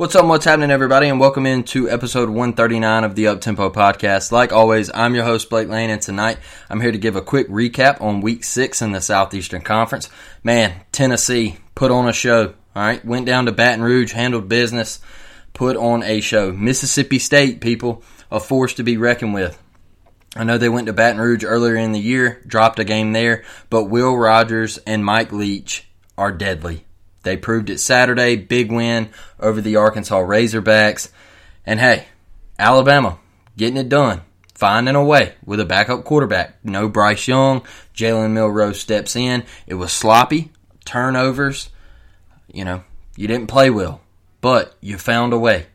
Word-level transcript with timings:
What's 0.00 0.16
up, 0.16 0.24
what's 0.24 0.46
happening, 0.46 0.70
everybody, 0.70 1.10
and 1.10 1.20
welcome 1.20 1.44
into 1.44 1.90
episode 1.90 2.30
139 2.30 3.04
of 3.04 3.14
the 3.14 3.24
Uptempo 3.24 3.70
Podcast. 3.70 4.32
Like 4.32 4.50
always, 4.50 4.90
I'm 4.94 5.14
your 5.14 5.24
host, 5.24 5.50
Blake 5.50 5.68
Lane, 5.68 5.90
and 5.90 6.00
tonight 6.00 6.38
I'm 6.70 6.80
here 6.80 6.90
to 6.90 6.96
give 6.96 7.16
a 7.16 7.20
quick 7.20 7.50
recap 7.50 8.00
on 8.00 8.22
week 8.22 8.42
six 8.42 8.80
in 8.80 8.92
the 8.92 9.02
Southeastern 9.02 9.60
Conference. 9.60 10.08
Man, 10.42 10.72
Tennessee 10.90 11.58
put 11.74 11.90
on 11.90 12.08
a 12.08 12.14
show, 12.14 12.54
all 12.74 12.82
right? 12.82 13.04
Went 13.04 13.26
down 13.26 13.44
to 13.44 13.52
Baton 13.52 13.84
Rouge, 13.84 14.12
handled 14.12 14.48
business, 14.48 15.00
put 15.52 15.76
on 15.76 16.02
a 16.02 16.22
show. 16.22 16.50
Mississippi 16.50 17.18
State, 17.18 17.60
people, 17.60 18.02
a 18.30 18.40
force 18.40 18.72
to 18.76 18.82
be 18.82 18.96
reckoned 18.96 19.34
with. 19.34 19.62
I 20.34 20.44
know 20.44 20.56
they 20.56 20.70
went 20.70 20.86
to 20.86 20.94
Baton 20.94 21.20
Rouge 21.20 21.44
earlier 21.44 21.76
in 21.76 21.92
the 21.92 22.00
year, 22.00 22.42
dropped 22.46 22.78
a 22.78 22.84
game 22.84 23.12
there, 23.12 23.44
but 23.68 23.84
Will 23.84 24.16
Rogers 24.16 24.78
and 24.78 25.04
Mike 25.04 25.30
Leach 25.30 25.86
are 26.16 26.32
deadly. 26.32 26.86
They 27.22 27.36
proved 27.36 27.70
it 27.70 27.78
Saturday, 27.78 28.36
big 28.36 28.72
win 28.72 29.10
over 29.38 29.60
the 29.60 29.76
Arkansas 29.76 30.20
Razorbacks. 30.20 31.10
And 31.66 31.78
hey, 31.78 32.06
Alabama 32.58 33.18
getting 33.56 33.76
it 33.76 33.88
done, 33.88 34.22
finding 34.54 34.94
a 34.94 35.04
way 35.04 35.34
with 35.44 35.60
a 35.60 35.64
backup 35.64 36.04
quarterback. 36.04 36.64
No 36.64 36.88
Bryce 36.88 37.28
Young, 37.28 37.62
Jalen 37.94 38.32
Milroe 38.32 38.72
steps 38.72 39.16
in. 39.16 39.44
It 39.66 39.74
was 39.74 39.92
sloppy, 39.92 40.50
turnovers. 40.84 41.70
You 42.52 42.64
know, 42.64 42.84
you 43.16 43.28
didn't 43.28 43.48
play 43.48 43.70
well, 43.70 44.00
but 44.40 44.74
you 44.80 44.98
found 44.98 45.32
a 45.32 45.38
way. 45.38 45.66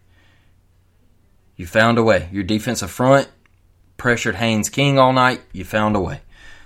You 1.56 1.68
found 1.68 1.98
a 1.98 2.04
way. 2.04 2.28
Your 2.32 2.44
defensive 2.44 2.92
front 2.92 3.30
pressured 3.98 4.36
Haynes 4.36 4.70
King 4.70 5.00
all 5.00 5.14
night. 5.14 5.42
You 5.54 5.64
found 5.64 5.96
a 5.96 6.02
way. 6.02 6.22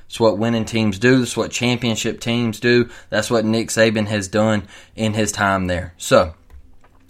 It's 0.10 0.20
what 0.20 0.40
winning 0.40 0.66
teams 0.66 0.98
do. 0.98 1.22
It's 1.22 1.38
what 1.38 1.52
championship 1.52 2.20
teams 2.20 2.60
do. 2.60 2.90
That's 3.12 3.30
what 3.30 3.46
Nick 3.46 3.68
Saban 3.68 4.08
has 4.08 4.28
done 4.28 4.68
in 4.96 5.14
his 5.14 5.32
time 5.32 5.68
there. 5.68 5.94
So, 5.98 6.34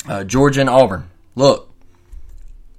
uh, 0.06 0.26
Georgia 0.26 0.60
and 0.60 0.70
Auburn. 0.70 1.10
Look, 1.34 1.74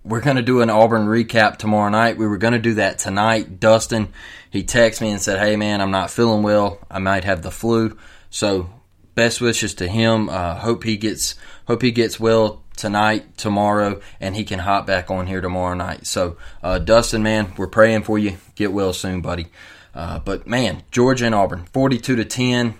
we're 0.04 0.20
going 0.20 0.36
to 0.36 0.42
do 0.42 0.60
an 0.60 0.68
Auburn 0.68 1.06
recap 1.06 1.56
tomorrow 1.56 1.88
night. 1.88 2.18
We 2.18 2.26
were 2.26 2.36
going 2.36 2.52
to 2.52 2.58
do 2.58 2.74
that 2.74 2.98
tonight. 2.98 3.60
Dustin, 3.60 4.12
he 4.50 4.62
texted 4.62 5.00
me 5.00 5.10
and 5.10 5.22
said, 5.22 5.38
"Hey 5.38 5.56
man, 5.56 5.80
I'm 5.80 5.90
not 5.90 6.10
feeling 6.10 6.42
well. 6.42 6.80
I 6.90 6.98
might 6.98 7.24
have 7.24 7.40
the 7.40 7.50
flu." 7.50 7.96
So, 8.28 8.68
best 9.14 9.40
wishes 9.40 9.72
to 9.76 9.88
him. 9.88 10.28
Uh, 10.28 10.56
hope 10.56 10.84
he 10.84 10.98
gets 10.98 11.34
hope 11.66 11.80
he 11.80 11.92
gets 11.92 12.20
well 12.20 12.62
tonight, 12.76 13.38
tomorrow, 13.38 14.02
and 14.20 14.36
he 14.36 14.44
can 14.44 14.58
hop 14.58 14.86
back 14.86 15.10
on 15.10 15.26
here 15.26 15.40
tomorrow 15.40 15.74
night. 15.74 16.06
So, 16.06 16.36
uh, 16.62 16.78
Dustin, 16.78 17.22
man, 17.22 17.54
we're 17.56 17.68
praying 17.68 18.02
for 18.02 18.18
you. 18.18 18.36
Get 18.54 18.70
well 18.70 18.92
soon, 18.92 19.22
buddy. 19.22 19.46
Uh, 19.94 20.18
but 20.20 20.46
man, 20.46 20.82
Georgia 20.90 21.26
and 21.26 21.34
Auburn, 21.34 21.64
42 21.72 22.16
to 22.16 22.24
10. 22.24 22.74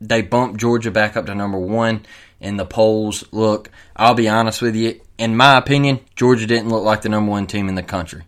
They 0.00 0.22
bumped 0.22 0.60
Georgia 0.60 0.90
back 0.90 1.16
up 1.16 1.26
to 1.26 1.34
number 1.34 1.58
one 1.58 2.06
in 2.40 2.56
the 2.56 2.64
polls. 2.64 3.24
Look, 3.32 3.70
I'll 3.94 4.14
be 4.14 4.28
honest 4.28 4.62
with 4.62 4.74
you. 4.74 5.00
In 5.18 5.36
my 5.36 5.58
opinion, 5.58 6.00
Georgia 6.16 6.46
didn't 6.46 6.70
look 6.70 6.84
like 6.84 7.02
the 7.02 7.10
number 7.10 7.30
one 7.30 7.46
team 7.46 7.68
in 7.68 7.74
the 7.74 7.82
country. 7.82 8.22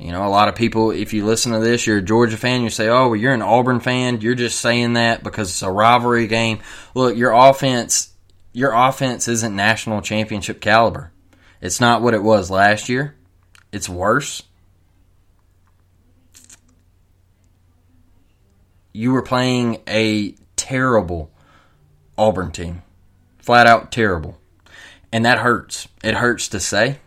You 0.00 0.12
know, 0.12 0.26
a 0.26 0.28
lot 0.28 0.48
of 0.48 0.54
people, 0.54 0.90
if 0.90 1.12
you 1.12 1.26
listen 1.26 1.52
to 1.52 1.58
this, 1.58 1.86
you're 1.86 1.98
a 1.98 2.02
Georgia 2.02 2.38
fan, 2.38 2.62
you 2.62 2.70
say, 2.70 2.88
oh, 2.88 3.08
well, 3.08 3.16
you're 3.16 3.34
an 3.34 3.42
Auburn 3.42 3.80
fan. 3.80 4.22
You're 4.22 4.34
just 4.34 4.58
saying 4.58 4.94
that 4.94 5.22
because 5.22 5.50
it's 5.50 5.62
a 5.62 5.70
rivalry 5.70 6.26
game. 6.26 6.60
Look, 6.94 7.16
your 7.16 7.32
offense, 7.32 8.10
your 8.52 8.72
offense 8.72 9.28
isn't 9.28 9.54
national 9.54 10.00
championship 10.00 10.62
caliber. 10.62 11.12
It's 11.60 11.80
not 11.80 12.00
what 12.00 12.14
it 12.14 12.22
was 12.22 12.50
last 12.50 12.88
year. 12.88 13.14
It's 13.72 13.90
worse. 13.90 14.42
You 18.92 19.12
were 19.12 19.22
playing 19.22 19.78
a 19.88 20.34
terrible 20.56 21.30
Auburn 22.18 22.52
team. 22.52 22.82
Flat 23.38 23.66
out 23.66 23.90
terrible. 23.92 24.38
And 25.12 25.24
that 25.24 25.38
hurts. 25.38 25.88
It 26.04 26.14
hurts 26.14 26.48
to 26.48 26.60
say, 26.60 26.98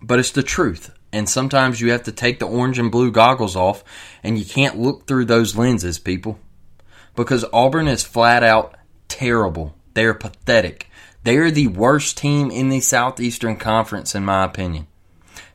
but 0.00 0.18
it's 0.18 0.30
the 0.30 0.42
truth. 0.42 0.90
And 1.12 1.28
sometimes 1.28 1.80
you 1.80 1.90
have 1.92 2.04
to 2.04 2.12
take 2.12 2.38
the 2.38 2.46
orange 2.46 2.78
and 2.78 2.92
blue 2.92 3.10
goggles 3.10 3.56
off, 3.56 3.82
and 4.22 4.38
you 4.38 4.44
can't 4.44 4.78
look 4.78 5.06
through 5.06 5.24
those 5.24 5.56
lenses, 5.56 5.98
people. 5.98 6.38
Because 7.16 7.44
Auburn 7.52 7.88
is 7.88 8.04
flat 8.04 8.42
out 8.42 8.76
terrible. 9.08 9.74
They're 9.94 10.14
pathetic. 10.14 10.88
They're 11.24 11.50
the 11.50 11.66
worst 11.66 12.18
team 12.18 12.50
in 12.50 12.68
the 12.68 12.80
Southeastern 12.80 13.56
Conference, 13.56 14.14
in 14.14 14.24
my 14.24 14.44
opinion. 14.44 14.86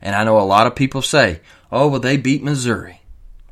And 0.02 0.16
I 0.16 0.23
know 0.23 0.40
a 0.40 0.41
lot 0.41 0.68
of 0.68 0.75
people 0.75 1.02
say, 1.02 1.40
oh, 1.72 1.88
well, 1.88 2.00
they 2.00 2.18
beat 2.18 2.44
Missouri. 2.44 3.02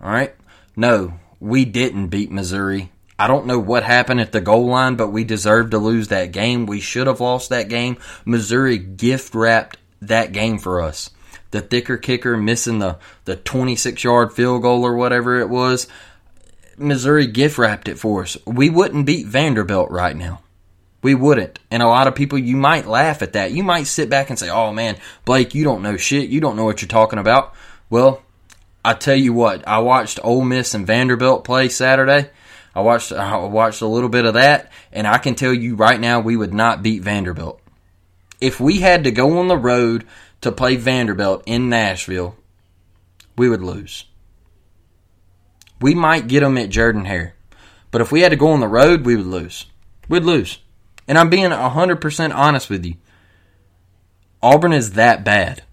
All 0.01 0.11
right? 0.11 0.35
No, 0.75 1.13
we 1.41 1.66
didn't 1.66 2.07
beat 2.07 2.31
Missouri. 2.31 2.91
I 3.19 3.28
don't 3.28 3.47
know 3.47 3.59
what 3.59 3.84
happened 3.84 4.22
at 4.22 4.31
the 4.31 4.40
goal 4.40 4.68
line, 4.68 4.96
but 4.96 5.09
we 5.09 5.24
deserved 5.24 5.72
to 5.72 5.78
lose 5.79 6.07
that 6.07 6.31
game. 6.31 6.66
We 6.66 6.79
should 6.79 7.07
have 7.07 7.19
lost 7.19 7.50
that 7.50 7.68
game. 7.68 7.97
Missouri 8.25 8.78
gift 8.78 9.35
wrapped 9.35 9.78
that 10.01 10.31
game 10.31 10.59
for 10.59 10.81
us. 10.81 11.09
The 11.50 11.62
thicker 11.62 11.97
kicker 11.97 12.38
missing 12.38 12.80
the, 12.80 12.97
the 13.25 13.35
26 13.35 14.03
yard 14.03 14.34
field 14.34 14.62
goal 14.62 14.85
or 14.85 14.96
whatever 14.96 15.40
it 15.40 15.50
was. 15.50 15.88
Missouri 16.78 17.28
gift 17.28 17.57
wrapped 17.57 17.88
it 17.88 18.00
for 18.00 18.22
us. 18.22 18.38
We 18.46 18.69
wouldn't 18.69 19.06
beat 19.06 19.28
Vanderbilt 19.28 19.91
right 19.91 20.16
now. 20.16 20.41
We 21.01 21.16
wouldn't. 21.16 21.59
And 21.72 21.81
a 21.81 21.88
lot 21.88 22.07
of 22.07 22.16
people, 22.16 22.38
you 22.38 22.56
might 22.56 22.85
laugh 22.85 23.24
at 23.24 23.34
that. 23.34 23.51
You 23.51 23.63
might 23.63 23.88
sit 23.88 24.09
back 24.09 24.30
and 24.30 24.38
say, 24.38 24.50
oh 24.50 24.72
man, 24.72 24.97
Blake, 25.25 25.56
you 25.56 25.63
don't 25.63 25.81
know 25.81 25.97
shit. 25.97 26.30
You 26.30 26.40
don't 26.40 26.56
know 26.56 26.66
what 26.66 26.81
you're 26.81 26.88
talking 26.88 27.19
about. 27.19 27.53
Well, 27.90 28.22
I 28.84 28.94
tell 28.94 29.16
you 29.16 29.34
what, 29.34 29.68
I 29.68 29.80
watched 29.80 30.19
Ole 30.24 30.44
Miss 30.44 30.74
and 30.74 30.88
Vanderbilt 30.88 31.44
play 31.44 31.69
Saturday. 31.69 32.30
I 32.74 32.81
watched 32.81 33.12
I 33.12 33.38
watched 33.38 33.81
a 33.81 33.88
little 33.88 34.09
bit 34.09 34.25
of 34.25 34.36
that, 34.36 34.72
and 34.92 35.06
I 35.06 35.18
can 35.18 35.36
tell 35.36 35.53
you 35.53 35.75
right 35.75 36.00
now 36.00 36.19
we 36.19 36.36
would 36.36 36.53
not 36.53 36.81
beat 36.81 37.03
Vanderbilt. 37.03 37.62
If 38.40 38.59
we 38.59 38.80
had 38.80 39.03
to 39.03 39.12
go 39.12 39.38
on 39.38 39.47
the 39.47 39.58
road 39.58 40.06
to 40.42 40.52
play 40.52 40.78
Vanderbilt 40.78 41.44
in 41.46 41.69
Nashville, 41.69 42.36
we 43.38 43.50
would 43.50 43.62
lose. 43.62 44.06
We 45.80 45.94
might 45.94 46.28
get 46.28 46.40
them 46.40 46.58
at 46.58 46.69
Jordan 46.69 47.06
Hare, 47.06 47.36
but 47.92 48.02
if 48.02 48.12
we 48.12 48.22
had 48.22 48.30
to 48.30 48.36
go 48.36 48.52
on 48.52 48.62
the 48.62 48.68
road, 48.68 49.06
we 49.06 49.16
would 49.16 49.28
lose. 49.28 49.66
We'd 50.08 50.24
lose. 50.24 50.59
And 51.08 51.18
I'm 51.18 51.30
being 51.30 51.50
100% 51.50 52.36
honest 52.36 52.69
with 52.69 52.86
you. 52.86 52.95
Auburn 54.42 54.74
is 54.74 54.94
that 54.94 55.24
bad. 55.24 55.63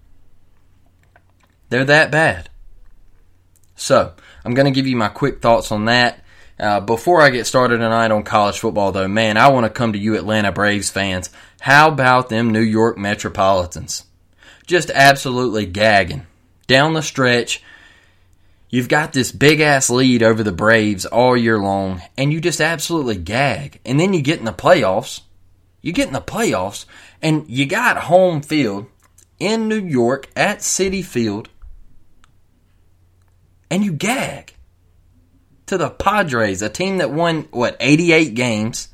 They're 1.69 1.85
that 1.85 2.11
bad. 2.11 2.49
So, 3.79 4.13
I'm 4.43 4.53
going 4.53 4.65
to 4.65 4.71
give 4.71 4.87
you 4.87 4.97
my 4.97 5.07
quick 5.07 5.41
thoughts 5.41 5.71
on 5.71 5.85
that. 5.85 6.23
Uh, 6.59 6.81
before 6.81 7.21
I 7.21 7.29
get 7.29 7.47
started 7.47 7.77
tonight 7.77 8.11
on 8.11 8.23
college 8.23 8.59
football, 8.59 8.91
though, 8.91 9.07
man, 9.07 9.37
I 9.37 9.47
want 9.47 9.65
to 9.65 9.69
come 9.69 9.93
to 9.93 9.99
you, 9.99 10.17
Atlanta 10.17 10.51
Braves 10.51 10.89
fans. 10.89 11.29
How 11.61 11.87
about 11.87 12.27
them 12.27 12.51
New 12.51 12.59
York 12.59 12.97
Metropolitans? 12.97 14.03
Just 14.67 14.89
absolutely 14.89 15.65
gagging. 15.65 16.27
Down 16.67 16.93
the 16.93 17.01
stretch, 17.01 17.63
you've 18.69 18.89
got 18.89 19.13
this 19.13 19.31
big 19.31 19.61
ass 19.61 19.89
lead 19.89 20.21
over 20.21 20.43
the 20.43 20.51
Braves 20.51 21.05
all 21.05 21.37
year 21.37 21.57
long, 21.57 22.01
and 22.17 22.33
you 22.33 22.41
just 22.41 22.59
absolutely 22.59 23.15
gag. 23.15 23.79
And 23.85 23.97
then 23.97 24.11
you 24.11 24.21
get 24.21 24.39
in 24.39 24.45
the 24.45 24.51
playoffs. 24.51 25.21
You 25.81 25.93
get 25.93 26.07
in 26.07 26.13
the 26.13 26.19
playoffs, 26.19 26.85
and 27.21 27.49
you 27.49 27.65
got 27.65 27.95
home 27.95 28.41
field 28.41 28.87
in 29.39 29.69
New 29.69 29.81
York 29.81 30.27
at 30.35 30.59
Citi 30.59 31.03
Field 31.03 31.47
and 33.69 33.83
you 33.83 33.93
gag 33.93 34.53
to 35.67 35.77
the 35.77 35.89
Padres, 35.89 36.61
a 36.61 36.69
team 36.69 36.97
that 36.97 37.11
won 37.11 37.47
what 37.51 37.77
88 37.79 38.33
games. 38.33 38.89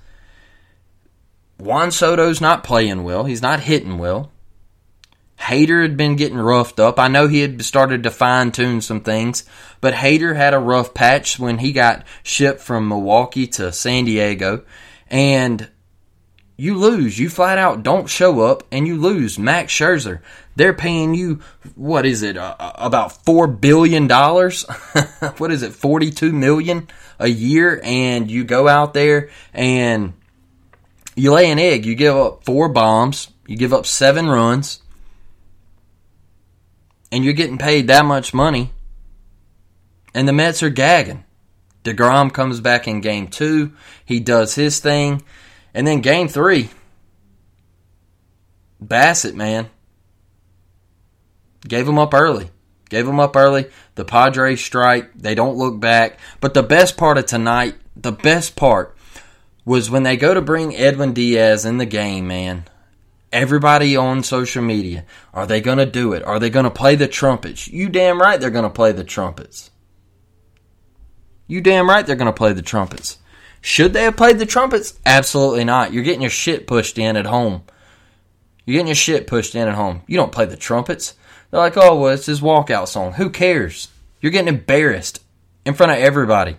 Juan 1.57 1.91
Soto's 1.91 2.41
not 2.41 2.65
playing 2.65 3.03
well. 3.03 3.23
He's 3.23 3.41
not 3.41 3.61
hitting 3.61 3.97
well. 3.97 4.31
Hader 5.39 5.81
had 5.81 5.97
been 5.97 6.15
getting 6.15 6.37
roughed 6.37 6.79
up. 6.79 6.99
I 6.99 7.07
know 7.07 7.27
he 7.27 7.41
had 7.41 7.63
started 7.63 8.03
to 8.03 8.11
fine 8.11 8.51
tune 8.51 8.81
some 8.81 9.01
things, 9.01 9.43
but 9.81 9.93
Hader 9.93 10.35
had 10.35 10.53
a 10.53 10.59
rough 10.59 10.93
patch 10.93 11.37
when 11.39 11.59
he 11.59 11.71
got 11.71 12.05
shipped 12.23 12.61
from 12.61 12.87
Milwaukee 12.87 13.47
to 13.47 13.71
San 13.71 14.05
Diego. 14.05 14.63
And 15.07 15.69
you 16.57 16.77
lose. 16.77 17.19
You 17.19 17.29
flat 17.29 17.57
out 17.57 17.83
don't 17.83 18.07
show 18.07 18.41
up 18.41 18.63
and 18.71 18.87
you 18.87 18.97
lose. 18.97 19.37
Max 19.37 19.73
Scherzer, 19.73 20.21
they're 20.55 20.73
paying 20.73 21.13
you, 21.13 21.41
what 21.75 22.05
is 22.05 22.23
it, 22.23 22.37
uh, 22.37 22.55
about 22.75 23.25
$4 23.25 23.59
billion? 23.59 24.07
what 25.37 25.51
is 25.51 25.63
it, 25.63 25.73
42 25.73 26.31
million 26.31 26.87
a 27.19 27.27
year? 27.27 27.81
And 27.83 28.31
you 28.31 28.43
go 28.43 28.67
out 28.67 28.93
there 28.93 29.29
and 29.53 30.13
you 31.15 31.33
lay 31.33 31.51
an 31.51 31.59
egg. 31.59 31.85
You 31.85 31.95
give 31.95 32.15
up 32.15 32.43
four 32.45 32.69
bombs. 32.69 33.31
You 33.47 33.57
give 33.57 33.73
up 33.73 33.85
seven 33.85 34.27
runs. 34.27 34.81
And 37.11 37.23
you're 37.23 37.33
getting 37.33 37.57
paid 37.57 37.87
that 37.87 38.05
much 38.05 38.33
money. 38.33 38.71
And 40.13 40.27
the 40.27 40.33
Mets 40.33 40.63
are 40.63 40.69
gagging. 40.69 41.25
DeGrom 41.83 42.33
comes 42.33 42.61
back 42.61 42.87
in 42.87 42.99
game 43.01 43.27
two. 43.27 43.73
He 44.03 44.19
does 44.19 44.55
his 44.55 44.79
thing. 44.79 45.21
And 45.75 45.85
then 45.85 45.99
game 45.99 46.29
three, 46.29 46.69
Bassitt, 48.81 49.35
man, 49.35 49.69
gave 51.67 51.85
him 51.85 51.99
up 51.99 52.13
early. 52.13 52.49
Gave 52.89 53.05
him 53.05 53.19
up 53.19 53.35
early. 53.35 53.65
The 53.95 54.05
Padres 54.05 54.63
strike. 54.63 55.13
They 55.15 55.35
don't 55.35 55.57
look 55.57 55.81
back. 55.81 56.17
But 56.39 56.53
the 56.53 56.63
best 56.63 56.95
part 56.95 57.17
of 57.17 57.25
tonight, 57.25 57.75
the 57.93 58.13
best 58.13 58.55
part 58.55 58.95
was 59.65 59.89
when 59.89 60.03
they 60.03 60.15
go 60.15 60.33
to 60.33 60.41
bring 60.41 60.73
Edwin 60.75 61.11
Diaz 61.11 61.65
in 61.65 61.77
the 61.77 61.85
game, 61.85 62.25
man. 62.27 62.65
Everybody 63.33 63.97
on 63.97 64.23
social 64.23 64.63
media, 64.63 65.03
are 65.33 65.45
they 65.45 65.59
going 65.59 65.79
to 65.79 65.85
do 65.85 66.13
it? 66.13 66.23
Are 66.23 66.39
they 66.39 66.49
going 66.49 66.63
to 66.63 66.69
play 66.69 66.95
the 66.95 67.07
trumpets? 67.07 67.67
You 67.67 67.89
damn 67.89 68.21
right 68.21 68.39
they're 68.39 68.49
going 68.49 68.63
to 68.63 68.69
play 68.69 68.93
the 68.93 69.03
trumpets. 69.03 69.71
You 71.47 71.59
damn 71.59 71.89
right 71.89 72.05
they're 72.05 72.15
going 72.15 72.27
to 72.27 72.33
play 72.33 72.53
the 72.53 72.61
trumpets. 72.61 73.17
Should 73.65 73.93
they 73.93 74.03
have 74.03 74.15
played 74.15 74.37
the 74.37 74.45
trumpets? 74.45 74.93
Absolutely 75.07 75.63
not. 75.63 75.91
You're 75.91 76.03
getting 76.03 76.21
your 76.21 76.29
shit 76.29 76.67
pushed 76.67 76.99
in 76.99 77.17
at 77.17 77.25
home. 77.25 77.63
You're 78.63 78.73
getting 78.73 78.85
your 78.85 78.95
shit 78.95 79.25
pushed 79.25 79.55
in 79.55 79.67
at 79.67 79.73
home. 79.73 80.03
You 80.05 80.17
don't 80.17 80.31
play 80.31 80.45
the 80.45 80.55
trumpets. 80.55 81.15
They're 81.49 81.61
like, 81.61 81.75
oh, 81.75 81.99
well, 81.99 82.13
it's 82.13 82.27
his 82.27 82.41
walkout 82.41 82.87
song. 82.87 83.13
Who 83.13 83.31
cares? 83.31 83.87
You're 84.21 84.31
getting 84.31 84.53
embarrassed 84.53 85.23
in 85.65 85.73
front 85.73 85.93
of 85.93 85.97
everybody. 85.97 86.57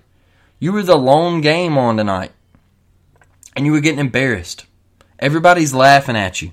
You 0.58 0.72
were 0.72 0.82
the 0.82 0.96
lone 0.96 1.42
game 1.42 1.78
on 1.78 1.96
tonight, 1.96 2.32
and 3.54 3.64
you 3.64 3.70
were 3.70 3.80
getting 3.80 4.00
embarrassed. 4.00 4.66
Everybody's 5.20 5.72
laughing 5.72 6.16
at 6.16 6.42
you. 6.42 6.50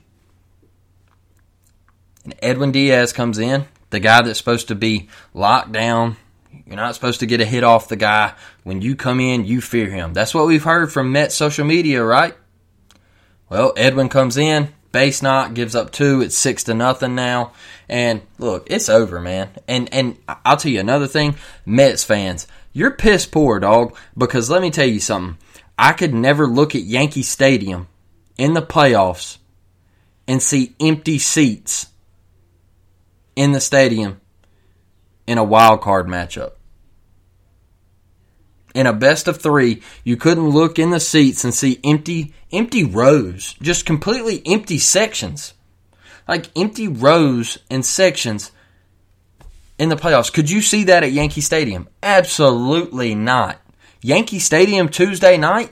And 2.26 2.36
Edwin 2.44 2.72
Diaz 2.72 3.12
comes 3.12 3.40
in, 3.40 3.66
the 3.90 4.00
guy 4.00 4.22
that's 4.22 4.38
supposed 4.38 4.68
to 4.68 4.76
be 4.76 5.10
locked 5.34 5.72
down, 5.72 6.16
you're 6.66 6.76
not 6.76 6.96
supposed 6.96 7.20
to 7.20 7.26
get 7.26 7.42
a 7.42 7.46
hit 7.46 7.64
off 7.64 7.88
the 7.88 7.96
guy. 7.96 8.34
When 8.64 8.82
you 8.82 8.96
come 8.96 9.20
in, 9.20 9.46
you 9.46 9.62
fear 9.62 9.90
him. 9.90 10.14
That's 10.14 10.34
what 10.34 10.48
we've 10.48 10.64
heard 10.64 10.92
from 10.92 11.12
Met 11.12 11.32
social 11.32 11.66
media, 11.66 12.04
right? 12.04 12.36
Well, 13.50 13.74
Edwin 13.78 14.10
comes 14.10 14.38
in, 14.38 14.70
base 14.92 15.22
knock, 15.22 15.54
gives 15.54 15.76
up 15.76 15.92
two. 15.92 16.22
It's 16.22 16.38
six 16.38 16.64
to 16.64 16.74
nothing 16.74 17.16
now. 17.16 17.52
And 17.90 18.22
look, 18.40 18.68
it's 18.70 18.90
over, 18.90 19.20
man. 19.20 19.50
And 19.68 19.94
and 19.94 20.18
I'll 20.28 20.58
tell 20.58 20.72
you 20.72 20.80
another 20.80 21.08
thing, 21.08 21.36
Mets 21.66 22.04
fans, 22.04 22.48
you're 22.72 22.92
piss 22.92 23.26
poor, 23.26 23.60
dog. 23.60 23.96
Because 24.18 24.50
let 24.50 24.62
me 24.62 24.72
tell 24.72 24.88
you 24.88 25.00
something. 25.00 25.38
I 25.78 25.94
could 25.94 26.14
never 26.14 26.48
look 26.48 26.76
at 26.76 26.82
Yankee 26.82 27.24
Stadium 27.24 27.88
in 28.38 28.54
the 28.54 28.62
playoffs 28.62 29.38
and 30.28 30.42
see 30.42 30.76
empty 30.80 31.20
seats 31.20 31.88
in 33.36 33.52
the 33.52 33.60
stadium 33.60 34.22
in 35.28 35.38
a 35.38 35.44
wild 35.44 35.81
card 35.81 36.08
matchup. 36.08 36.54
In 38.74 38.88
a 38.88 38.94
best 38.94 39.28
of 39.28 39.40
three, 39.42 39.84
you 40.04 40.18
couldn't 40.18 40.50
look 40.50 40.80
in 40.80 40.90
the 40.90 41.00
seats 41.00 41.44
and 41.44 41.54
see 41.54 41.80
empty, 41.84 42.34
empty 42.52 42.84
rows, 42.84 43.54
just 43.62 43.86
completely 43.86 44.42
empty 44.46 44.80
sections, 44.80 45.54
like 46.28 46.50
empty 46.58 46.88
rows 46.88 47.60
and 47.70 47.86
sections 47.86 48.52
in 49.78 49.90
the 49.90 49.96
playoffs. 49.96 50.34
Could 50.34 50.50
you 50.50 50.62
see 50.62 50.86
that 50.86 51.04
at 51.04 51.12
Yankee 51.12 51.42
Stadium? 51.42 51.88
Absolutely 52.02 53.14
not. 53.14 53.62
Yankee 54.02 54.40
Stadium 54.40 54.90
Tuesday 54.90 55.38
night, 55.38 55.72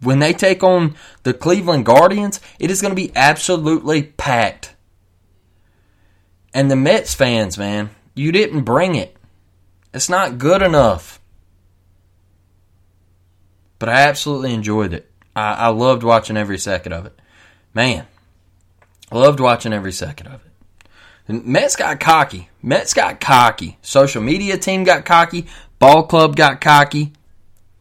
when 0.00 0.20
they 0.20 0.32
take 0.32 0.62
on 0.62 0.94
the 1.24 1.34
Cleveland 1.34 1.84
Guardians, 1.84 2.40
it 2.60 2.70
is 2.70 2.80
going 2.80 2.92
to 2.92 2.96
be 2.96 3.12
absolutely 3.16 4.02
packed. 4.02 4.74
And 6.54 6.70
the 6.70 6.76
Mets 6.76 7.14
fans, 7.14 7.58
man, 7.58 7.90
you 8.18 8.32
didn't 8.32 8.62
bring 8.62 8.94
it. 8.94 9.16
It's 9.94 10.08
not 10.08 10.38
good 10.38 10.62
enough. 10.62 11.20
But 13.78 13.88
I 13.88 14.02
absolutely 14.02 14.52
enjoyed 14.52 14.92
it. 14.92 15.10
I, 15.36 15.54
I 15.54 15.68
loved 15.68 16.02
watching 16.02 16.36
every 16.36 16.58
second 16.58 16.92
of 16.92 17.06
it. 17.06 17.18
Man, 17.72 18.06
loved 19.12 19.40
watching 19.40 19.72
every 19.72 19.92
second 19.92 20.26
of 20.26 20.40
it. 20.44 21.44
Mets 21.46 21.76
got 21.76 22.00
cocky. 22.00 22.48
Mets 22.62 22.94
got 22.94 23.20
cocky. 23.20 23.78
Social 23.82 24.22
media 24.22 24.58
team 24.58 24.84
got 24.84 25.04
cocky. 25.04 25.46
Ball 25.78 26.04
club 26.04 26.34
got 26.34 26.60
cocky. 26.60 27.12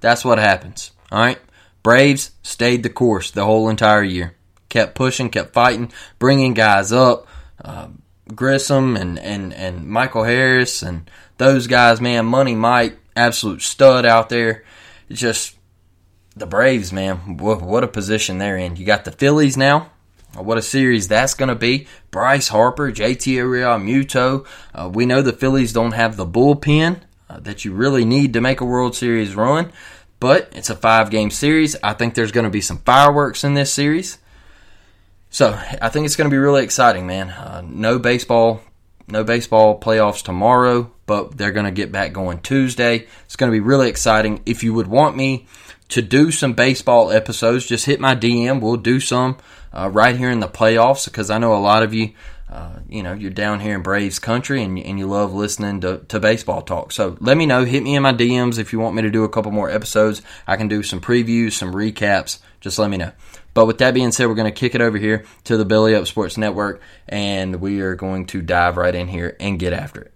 That's 0.02 0.24
what 0.24 0.38
happens. 0.38 0.92
All 1.12 1.20
right. 1.20 1.40
Braves 1.82 2.32
stayed 2.44 2.84
the 2.84 2.90
course 2.90 3.32
the 3.32 3.46
whole 3.46 3.70
entire 3.70 4.04
year. 4.04 4.36
Kept 4.70 4.96
pushing, 4.96 5.30
kept 5.30 5.54
fighting, 5.54 5.92
bringing 6.20 6.54
guys 6.54 6.92
up. 6.92 7.26
Um, 7.64 8.02
Grissom 8.36 8.96
and, 8.96 9.18
and, 9.20 9.54
and 9.54 9.88
Michael 9.88 10.24
Harris 10.24 10.82
and 10.82 11.10
those 11.38 11.68
guys, 11.68 12.02
man, 12.02 12.26
Money 12.26 12.56
Mike, 12.56 12.98
absolute 13.16 13.62
stud 13.62 14.06
out 14.06 14.30
there. 14.30 14.64
It's 15.10 15.20
just 15.20 15.56
the 16.36 16.46
Braves, 16.46 16.94
man, 16.94 17.38
what, 17.38 17.84
a 17.84 17.88
position 17.88 18.38
they're 18.38 18.58
in. 18.58 18.76
You 18.76 18.86
got 18.86 19.06
the 19.06 19.12
Phillies 19.12 19.58
now. 19.58 19.92
What 20.36 20.58
a 20.58 20.62
series 20.62 21.08
that's 21.08 21.34
going 21.34 21.50
to 21.50 21.56
be. 21.56 21.88
Bryce 22.12 22.50
Harper, 22.50 22.92
JT 22.92 23.38
Realmuto. 23.38 24.46
Uh, 24.74 24.90
we 24.94 25.06
know 25.06 25.22
the 25.22 25.34
Phillies 25.34 25.74
don't 25.74 25.94
have 25.94 26.16
the 26.16 26.26
bullpen 26.26 27.00
uh, 27.30 27.40
that 27.40 27.66
you 27.66 27.74
really 27.74 28.06
need 28.06 28.34
to 28.34 28.42
make 28.42 28.62
a 28.62 28.66
World 28.66 28.96
Series 28.96 29.36
run, 29.36 29.72
but 30.20 30.52
it's 30.54 30.70
a 30.70 30.76
five 30.76 31.10
game 31.10 31.32
series. 31.32 31.76
I 31.82 31.94
think 31.94 32.14
there's 32.14 32.32
going 32.32 32.44
to 32.44 32.52
be 32.52 32.62
some 32.62 32.80
fireworks 32.80 33.44
in 33.44 33.56
this 33.56 33.74
series. 33.74 34.20
So 35.38 35.54
I 35.54 35.90
think 35.90 36.08
it's 36.08 36.16
going 36.16 36.28
to 36.28 36.34
be 36.34 36.40
really 36.40 36.64
exciting, 36.64 37.06
man. 37.06 37.30
Uh, 37.30 37.62
no 37.64 38.00
baseball, 38.00 38.60
no 39.08 39.24
baseball 39.24 39.80
playoffs 39.80 40.24
tomorrow, 40.24 40.92
but 41.06 41.38
they're 41.38 41.52
going 41.52 41.68
to 41.68 41.72
get 41.72 41.92
back 41.92 42.12
going 42.12 42.40
Tuesday. 42.40 43.06
It's 43.26 43.36
going 43.36 43.52
to 43.52 43.56
be 43.56 43.60
really 43.60 43.88
exciting. 43.88 44.42
If 44.48 44.64
you 44.64 44.74
would 44.74 44.88
want 44.88 45.16
me 45.16 45.46
to 45.90 46.02
do 46.02 46.32
some 46.32 46.54
baseball 46.54 47.12
episodes, 47.12 47.68
just 47.68 47.86
hit 47.86 48.00
my 48.00 48.16
DM. 48.16 48.62
We'll 48.62 48.78
do 48.78 49.00
some 49.00 49.38
uh, 49.72 49.92
right 49.94 50.18
here 50.18 50.32
in 50.32 50.40
the 50.40 50.48
playoffs 50.48 51.06
because 51.06 51.30
I 51.30 51.38
know 51.38 51.54
a 51.54 51.62
lot 51.62 51.84
of 51.84 51.94
you. 51.94 52.14
Uh, 52.50 52.80
you 52.90 53.04
know, 53.04 53.14
you're 53.14 53.30
down 53.30 53.60
here 53.60 53.76
in 53.76 53.84
Braves 53.84 54.18
country 54.18 54.64
and, 54.64 54.80
and 54.80 54.98
you 54.98 55.06
love 55.06 55.36
listening 55.36 55.82
to, 55.82 56.00
to 56.08 56.20
baseball 56.20 56.64
talk. 56.64 56.92
So 56.92 57.16
let 57.20 57.38
me 57.38 57.46
know. 57.46 57.64
Hit 57.64 57.84
me 57.84 57.96
in 57.96 58.02
my 58.02 58.14
DMs 58.14 58.58
if 58.58 58.74
you 58.74 58.80
want 58.80 58.96
me 58.96 59.04
to 59.04 59.12
do 59.12 59.24
a 59.24 59.30
couple 59.30 59.52
more 59.52 59.70
episodes. 59.70 60.24
I 60.48 60.56
can 60.56 60.68
do 60.68 60.82
some 60.82 61.00
previews, 61.00 61.52
some 61.52 61.74
recaps. 61.74 62.40
Just 62.60 62.80
let 62.80 62.90
me 62.90 62.98
know. 62.98 63.12
But 63.58 63.66
with 63.66 63.80
that 63.80 63.96
being 63.96 64.12
said, 64.12 64.28
we're 64.28 64.36
going 64.36 64.46
to 64.46 64.52
kick 64.52 64.76
it 64.76 64.82
over 64.82 65.00
here 65.00 65.26
to 65.46 65.58
the 65.58 65.66
Belly 65.66 65.96
Up 65.96 66.06
Sports 66.06 66.38
Network, 66.38 66.80
and 67.10 67.56
we 67.56 67.82
are 67.82 67.96
going 67.96 68.28
to 68.28 68.44
dive 68.44 68.78
right 68.78 68.94
in 68.94 69.08
here 69.08 69.36
and 69.40 69.58
get 69.58 69.74
after 69.74 70.02
it. 70.02 70.14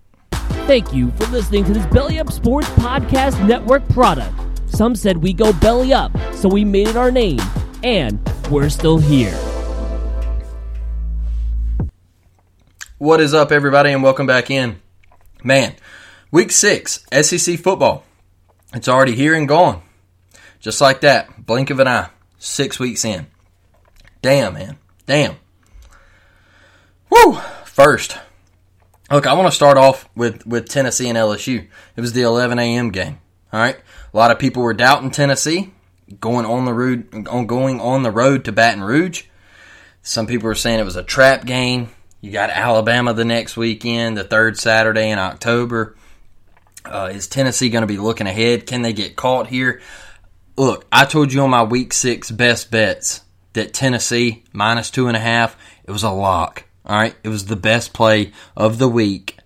Thank 0.68 0.94
you 0.94 1.10
for 1.14 1.26
listening 1.26 1.66
to 1.66 1.74
this 1.74 1.88
Belly 1.88 2.20
Up 2.20 2.32
Sports 2.32 2.70
Podcast 2.70 3.44
Network 3.48 3.90
product. 3.90 4.32
Some 4.68 4.96
said 4.96 5.18
we 5.18 5.34
go 5.34 5.54
belly 5.54 5.92
up, 5.92 6.12
so 6.36 6.50
we 6.50 6.64
made 6.64 6.90
it 6.90 6.96
our 6.96 7.10
name, 7.10 7.40
and 7.82 8.20
we're 8.52 8.70
still 8.70 9.00
here. 9.00 9.34
What 13.00 13.22
is 13.22 13.34
up, 13.34 13.52
everybody, 13.52 13.92
and 13.92 14.04
welcome 14.04 14.28
back 14.28 14.52
in. 14.52 14.80
Man, 15.44 15.74
week 16.30 16.52
six, 16.52 17.08
SEC 17.12 17.58
football. 17.58 18.04
It's 18.72 18.88
already 18.88 19.16
here 19.16 19.34
and 19.34 19.48
gone. 19.48 19.82
Just 20.60 20.80
like 20.80 21.02
that, 21.02 21.44
blink 21.48 21.72
of 21.72 21.80
an 21.80 21.88
eye, 21.88 22.10
six 22.42 22.80
weeks 22.80 23.06
in. 23.06 23.28
Damn, 24.22 24.56
man. 24.56 24.78
Damn. 25.06 25.36
Woo! 27.10 27.40
First, 27.66 28.18
look, 29.10 29.26
I 29.26 29.34
want 29.34 29.48
to 29.48 29.56
start 29.56 29.78
off 29.78 30.10
with, 30.16 30.46
with 30.46 30.68
Tennessee 30.68 31.08
and 31.08 31.18
LSU. 31.18 31.68
It 31.96 32.02
was 32.02 32.14
the 32.14 32.22
11 32.24 32.60
a.m. 32.60 32.90
game. 32.90 33.20
All 33.54 33.60
right, 33.60 33.78
a 34.14 34.18
lot 34.18 34.32
of 34.32 34.40
people 34.40 34.64
were 34.64 34.74
doubting 34.74 35.12
Tennessee 35.12 35.72
going 36.20 36.46
on 36.46 36.66
the 36.66 36.74
road, 36.74 37.28
on 37.28 37.48
going 37.48 37.80
on 37.80 38.04
the 38.04 38.12
road 38.12 38.46
to 38.46 38.52
Baton 38.52 38.84
Rouge. 38.84 39.24
Some 40.02 40.28
people 40.28 40.48
were 40.48 40.56
saying 40.56 40.80
it 40.80 40.86
was 40.86 40.96
a 40.96 41.04
trap 41.04 41.46
game. 41.46 41.90
You 42.22 42.32
got 42.32 42.50
Alabama 42.50 43.14
the 43.14 43.26
next 43.26 43.58
weekend, 43.58 44.18
the 44.18 44.24
third 44.24 44.58
Saturday 44.58 45.10
in 45.10 45.20
October. 45.20 45.96
Uh, 46.86 47.12
is 47.14 47.28
Tennessee 47.28 47.70
going 47.70 47.84
to 47.84 47.88
be 47.88 47.98
looking 47.98 48.28
ahead? 48.28 48.66
Can 48.66 48.82
they 48.82 48.94
get 48.94 49.16
caught 49.16 49.48
here? 49.48 49.82
Look, 50.62 50.86
I 50.92 51.06
told 51.06 51.34
you 51.34 51.42
on 51.42 51.50
my 51.50 51.64
week 51.64 51.92
six 51.92 52.30
best 52.30 52.70
bets 52.70 53.22
that 53.54 53.74
Tennessee 53.74 54.44
minus 54.54 54.92
two 54.92 55.08
and 55.08 55.18
a 55.18 55.20
half, 55.20 55.58
it 55.86 55.90
was 55.90 56.04
a 56.04 56.12
lock. 56.12 56.66
All 56.86 56.96
right. 56.96 57.16
It 57.24 57.30
was 57.30 57.46
the 57.46 57.56
best 57.56 57.94
play 57.94 58.32
of 58.56 58.78
the 58.78 58.88
week. 58.88 59.40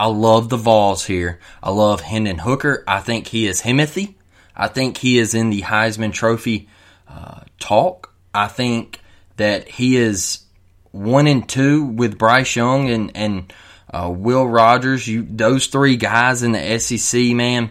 I 0.00 0.06
love 0.06 0.48
the 0.48 0.56
Vols 0.56 1.04
here. 1.04 1.38
I 1.62 1.68
love 1.68 2.00
Hendon 2.00 2.38
Hooker. 2.38 2.82
I 2.88 3.00
think 3.00 3.26
he 3.26 3.46
is 3.46 3.60
Himothy. 3.60 4.14
I 4.56 4.68
think 4.68 4.96
he 4.96 5.18
is 5.18 5.34
in 5.34 5.50
the 5.50 5.60
Heisman 5.60 6.14
Trophy 6.14 6.66
uh, 7.10 7.40
talk. 7.60 8.14
I 8.32 8.48
think 8.48 9.00
that 9.36 9.68
he 9.68 9.98
is 9.98 10.44
one 10.92 11.26
and 11.26 11.46
two 11.46 11.84
with 11.84 12.16
Bryce 12.16 12.56
Young 12.56 12.88
and 12.88 13.14
and 13.14 13.52
uh, 13.92 14.08
Will 14.10 14.48
Rogers. 14.48 15.06
You 15.06 15.26
those 15.28 15.66
three 15.66 15.96
guys 15.96 16.42
in 16.42 16.52
the 16.52 16.78
SEC, 16.78 17.20
man. 17.36 17.70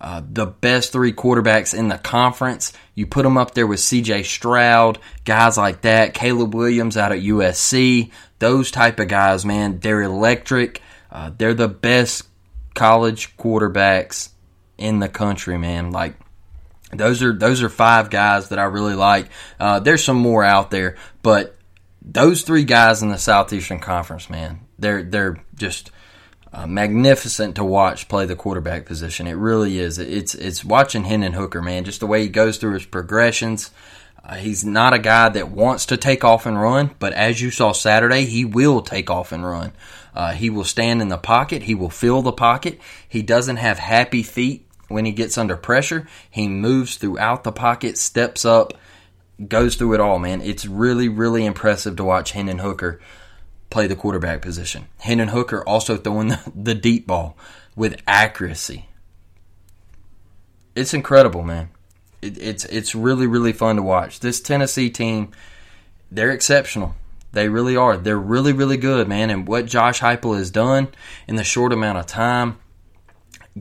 Uh, 0.00 0.22
the 0.28 0.46
best 0.46 0.92
three 0.92 1.12
quarterbacks 1.12 1.76
in 1.76 1.88
the 1.88 1.96
conference. 1.98 2.72
You 2.94 3.06
put 3.06 3.22
them 3.22 3.38
up 3.38 3.54
there 3.54 3.66
with 3.66 3.80
C.J. 3.80 4.24
Stroud, 4.24 4.98
guys 5.24 5.56
like 5.56 5.82
that, 5.82 6.14
Caleb 6.14 6.54
Williams 6.54 6.96
out 6.96 7.12
at 7.12 7.20
USC. 7.20 8.10
Those 8.38 8.70
type 8.70 9.00
of 9.00 9.08
guys, 9.08 9.44
man, 9.44 9.78
they're 9.78 10.02
electric. 10.02 10.82
Uh, 11.10 11.30
they're 11.36 11.54
the 11.54 11.68
best 11.68 12.24
college 12.74 13.36
quarterbacks 13.36 14.30
in 14.76 14.98
the 14.98 15.08
country, 15.08 15.56
man. 15.56 15.90
Like 15.90 16.16
those 16.92 17.22
are 17.22 17.32
those 17.32 17.62
are 17.62 17.68
five 17.68 18.10
guys 18.10 18.48
that 18.50 18.58
I 18.58 18.64
really 18.64 18.94
like. 18.94 19.30
Uh, 19.58 19.80
there's 19.80 20.04
some 20.04 20.18
more 20.18 20.44
out 20.44 20.70
there, 20.70 20.96
but 21.22 21.56
those 22.02 22.42
three 22.42 22.64
guys 22.64 23.02
in 23.02 23.08
the 23.08 23.18
Southeastern 23.18 23.80
Conference, 23.80 24.28
man, 24.28 24.60
they're 24.78 25.02
they're 25.02 25.42
just 25.54 25.90
uh, 26.54 26.68
magnificent 26.68 27.56
to 27.56 27.64
watch 27.64 28.06
play 28.06 28.26
the 28.26 28.36
quarterback 28.36 28.86
position. 28.86 29.26
It 29.26 29.32
really 29.32 29.80
is. 29.80 29.98
It's 29.98 30.36
it's 30.36 30.64
watching 30.64 31.04
Hendon 31.04 31.32
Hooker, 31.32 31.60
man. 31.60 31.84
Just 31.84 31.98
the 31.98 32.06
way 32.06 32.22
he 32.22 32.28
goes 32.28 32.58
through 32.58 32.74
his 32.74 32.86
progressions. 32.86 33.72
Uh, 34.24 34.36
he's 34.36 34.64
not 34.64 34.94
a 34.94 34.98
guy 34.98 35.28
that 35.28 35.50
wants 35.50 35.86
to 35.86 35.96
take 35.96 36.24
off 36.24 36.46
and 36.46 36.58
run, 36.58 36.94
but 36.98 37.12
as 37.12 37.42
you 37.42 37.50
saw 37.50 37.72
Saturday, 37.72 38.24
he 38.24 38.44
will 38.44 38.80
take 38.80 39.10
off 39.10 39.32
and 39.32 39.44
run. 39.44 39.72
Uh, 40.14 40.32
he 40.32 40.48
will 40.48 40.64
stand 40.64 41.02
in 41.02 41.08
the 41.08 41.18
pocket. 41.18 41.64
He 41.64 41.74
will 41.74 41.90
fill 41.90 42.22
the 42.22 42.32
pocket. 42.32 42.80
He 43.06 43.20
doesn't 43.20 43.56
have 43.56 43.78
happy 43.78 44.22
feet 44.22 44.66
when 44.88 45.04
he 45.04 45.12
gets 45.12 45.36
under 45.36 45.56
pressure. 45.56 46.06
He 46.30 46.48
moves 46.48 46.96
throughout 46.96 47.44
the 47.44 47.52
pocket, 47.52 47.98
steps 47.98 48.44
up, 48.44 48.72
goes 49.46 49.74
through 49.74 49.94
it 49.94 50.00
all, 50.00 50.18
man. 50.20 50.40
It's 50.40 50.64
really, 50.64 51.08
really 51.08 51.44
impressive 51.44 51.96
to 51.96 52.04
watch 52.04 52.30
Hendon 52.30 52.60
Hooker 52.60 53.00
play 53.74 53.88
the 53.88 53.96
quarterback 53.96 54.40
position. 54.40 54.86
Hendon 55.00 55.28
Hooker 55.28 55.66
also 55.66 55.96
throwing 55.96 56.28
the, 56.28 56.52
the 56.54 56.76
deep 56.76 57.08
ball 57.08 57.36
with 57.74 58.00
accuracy. 58.06 58.88
It's 60.76 60.94
incredible, 60.94 61.42
man. 61.42 61.70
It, 62.22 62.38
it's 62.38 62.64
it's 62.66 62.94
really 62.94 63.26
really 63.26 63.52
fun 63.52 63.76
to 63.76 63.82
watch. 63.82 64.20
This 64.20 64.40
Tennessee 64.40 64.90
team, 64.90 65.32
they're 66.10 66.30
exceptional. 66.30 66.94
They 67.32 67.48
really 67.48 67.76
are. 67.76 67.96
They're 67.96 68.16
really 68.16 68.52
really 68.52 68.76
good, 68.76 69.08
man. 69.08 69.28
And 69.30 69.46
what 69.46 69.66
Josh 69.66 70.00
Heupel 70.00 70.38
has 70.38 70.52
done 70.52 70.88
in 71.26 71.34
the 71.34 71.44
short 71.44 71.72
amount 71.72 71.98
of 71.98 72.06
time, 72.06 72.58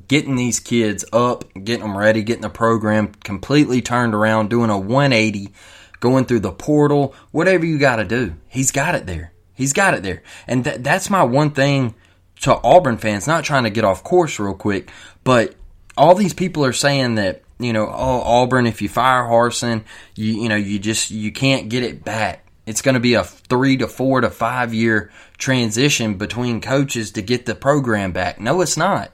getting 0.08 0.36
these 0.36 0.60
kids 0.60 1.04
up, 1.12 1.52
getting 1.56 1.82
them 1.82 1.98
ready, 1.98 2.22
getting 2.22 2.44
the 2.44 2.50
program 2.50 3.14
completely 3.24 3.82
turned 3.82 4.14
around, 4.14 4.52
doing 4.52 4.70
a 4.70 4.78
180, 4.78 5.52
going 6.00 6.26
through 6.26 6.42
the 6.42 6.52
portal, 6.52 7.16
whatever 7.32 7.66
you 7.66 7.80
got 7.80 7.96
to 7.96 8.06
do. 8.06 8.36
He's 8.48 8.70
got 8.70 8.94
it 8.94 9.08
there. 9.08 9.33
He's 9.54 9.74
got 9.74 9.94
it 9.94 10.04
there. 10.04 10.24
And 10.48 10.64
th- 10.64 10.82
that's 10.82 11.10
my 11.10 11.24
one 11.24 11.52
thing 11.52 11.96
to 12.42 12.60
Auburn 12.64 12.98
fans, 12.98 13.28
not 13.28 13.44
trying 13.44 13.64
to 13.64 13.70
get 13.70 13.84
off 13.84 14.04
course 14.04 14.40
real 14.40 14.54
quick, 14.54 14.92
but 15.24 15.56
all 15.96 16.16
these 16.16 16.34
people 16.34 16.66
are 16.66 16.74
saying 16.74 17.16
that, 17.16 17.44
you 17.60 17.72
know, 17.72 17.88
oh, 17.88 18.22
Auburn, 18.22 18.68
if 18.68 18.82
you 18.82 18.90
fire 18.90 19.24
Harsin, 19.24 19.84
you, 20.16 20.42
you 20.42 20.50
know, 20.50 20.56
you 20.56 20.80
just, 20.80 21.12
you 21.12 21.32
can't 21.32 21.70
get 21.70 21.84
it 21.84 22.04
back. 22.04 22.46
It's 22.66 22.82
going 22.82 22.96
to 22.96 23.00
be 23.00 23.14
a 23.14 23.24
three 23.24 23.78
to 23.78 23.88
four 23.88 24.22
to 24.22 24.30
five 24.30 24.74
year 24.74 25.12
transition 25.38 26.16
between 26.16 26.62
coaches 26.62 27.12
to 27.12 27.22
get 27.22 27.46
the 27.46 27.56
program 27.56 28.12
back. 28.12 28.40
No, 28.40 28.62
it's 28.62 28.78
not. 28.78 29.12